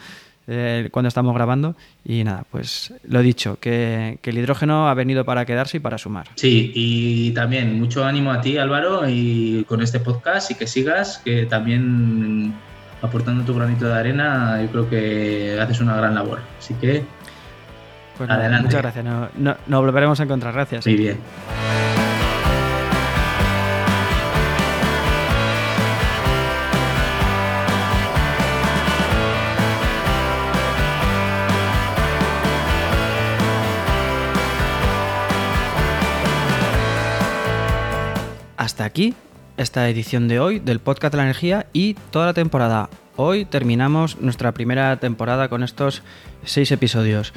[0.52, 1.76] Eh, cuando estamos grabando.
[2.04, 6.28] Y nada, pues lo dicho, que, el hidrógeno ha venido para quedarse y para sumar.
[6.36, 11.20] Sí, y también mucho ánimo a ti, Álvaro, y con este podcast y que sigas,
[11.20, 12.56] que también
[13.02, 16.40] aportando tu granito de arena, yo creo que haces una gran labor.
[16.58, 17.04] Así que,
[18.18, 18.66] pues adelante.
[18.66, 19.06] muchas gracias.
[19.06, 20.54] Nos no, volveremos a encontrar.
[20.54, 20.86] Gracias.
[20.86, 21.18] Muy bien.
[38.58, 39.16] Hasta aquí
[39.60, 42.90] esta edición de hoy del podcast de la energía y toda la temporada.
[43.18, 46.02] Hoy terminamos nuestra primera temporada con estos
[46.46, 47.34] seis episodios.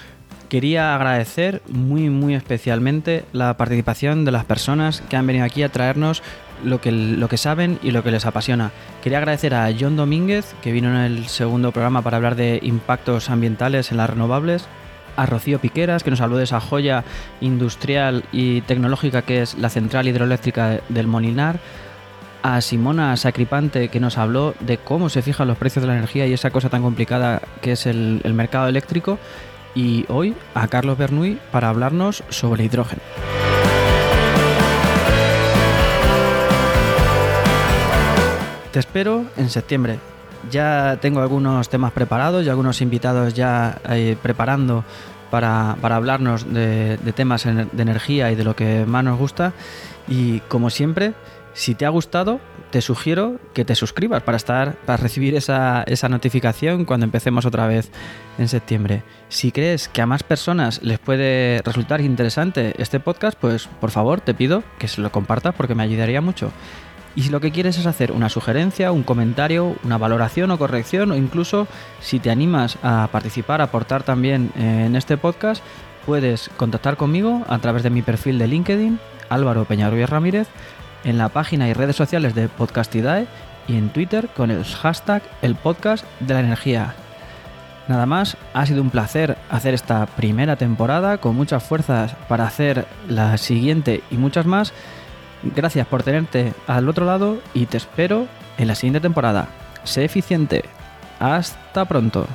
[0.49, 5.71] Quería agradecer muy muy especialmente la participación de las personas que han venido aquí a
[5.71, 6.23] traernos
[6.65, 8.71] lo que, lo que saben y lo que les apasiona.
[9.03, 13.31] Quería agradecer a John Domínguez, que vino en el segundo programa para hablar de impactos
[13.31, 14.69] ambientales en las renovables,
[15.17, 17.03] a Rocío Piqueras, que nos habló de esa joya
[17.41, 21.59] industrial y tecnológica que es la central hidroeléctrica del Molinar,
[22.43, 26.27] a Simona Sacripante, que nos habló de cómo se fijan los precios de la energía
[26.27, 29.19] y esa cosa tan complicada que es el, mercado eléctrico,
[29.75, 33.03] y hoy a Carlos Bernuy para hablarnos sobre hidrógeno.
[38.73, 39.99] Te espero en septiembre
[40.51, 44.85] ya tengo algunos temas preparados y algunos invitados ya eh, preparando
[45.31, 49.53] para, hablarnos de, temas de energía y de lo que más nos gusta.
[50.09, 51.15] Y como siempre,
[51.55, 52.41] si te ha gustado,
[52.71, 57.67] te sugiero que te suscribas para estar, para recibir esa, esa, notificación cuando empecemos otra
[57.67, 57.91] vez
[58.39, 59.03] en septiembre.
[59.29, 64.21] Si crees que a más personas les puede resultar interesante este podcast, pues por favor
[64.21, 66.51] te pido que se lo compartas porque me ayudaría mucho.
[67.15, 71.11] Y si lo que quieres es hacer una sugerencia, un comentario, una valoración o corrección,
[71.11, 71.67] o incluso
[72.01, 75.63] si te animas a participar, a aportar también en este podcast,
[76.07, 78.99] puedes contactar conmigo a través de mi perfil de LinkedIn,
[79.29, 80.49] Álvaro Peñarruiz Ramírez,
[81.05, 83.27] en la página y redes sociales de Podcastidae
[83.69, 86.95] y en Twitter con el hashtag El Podcast de la Energía.
[87.89, 92.87] Nada más, ha sido un placer hacer esta primera temporada con muchas fuerzas para hacer
[93.09, 94.73] la siguiente y muchas más.
[95.43, 98.29] Gracias por tenerte al otro lado y te espero
[98.59, 99.49] en la siguiente temporada.
[99.83, 100.65] Sé eficiente.
[101.19, 102.27] Hasta pronto.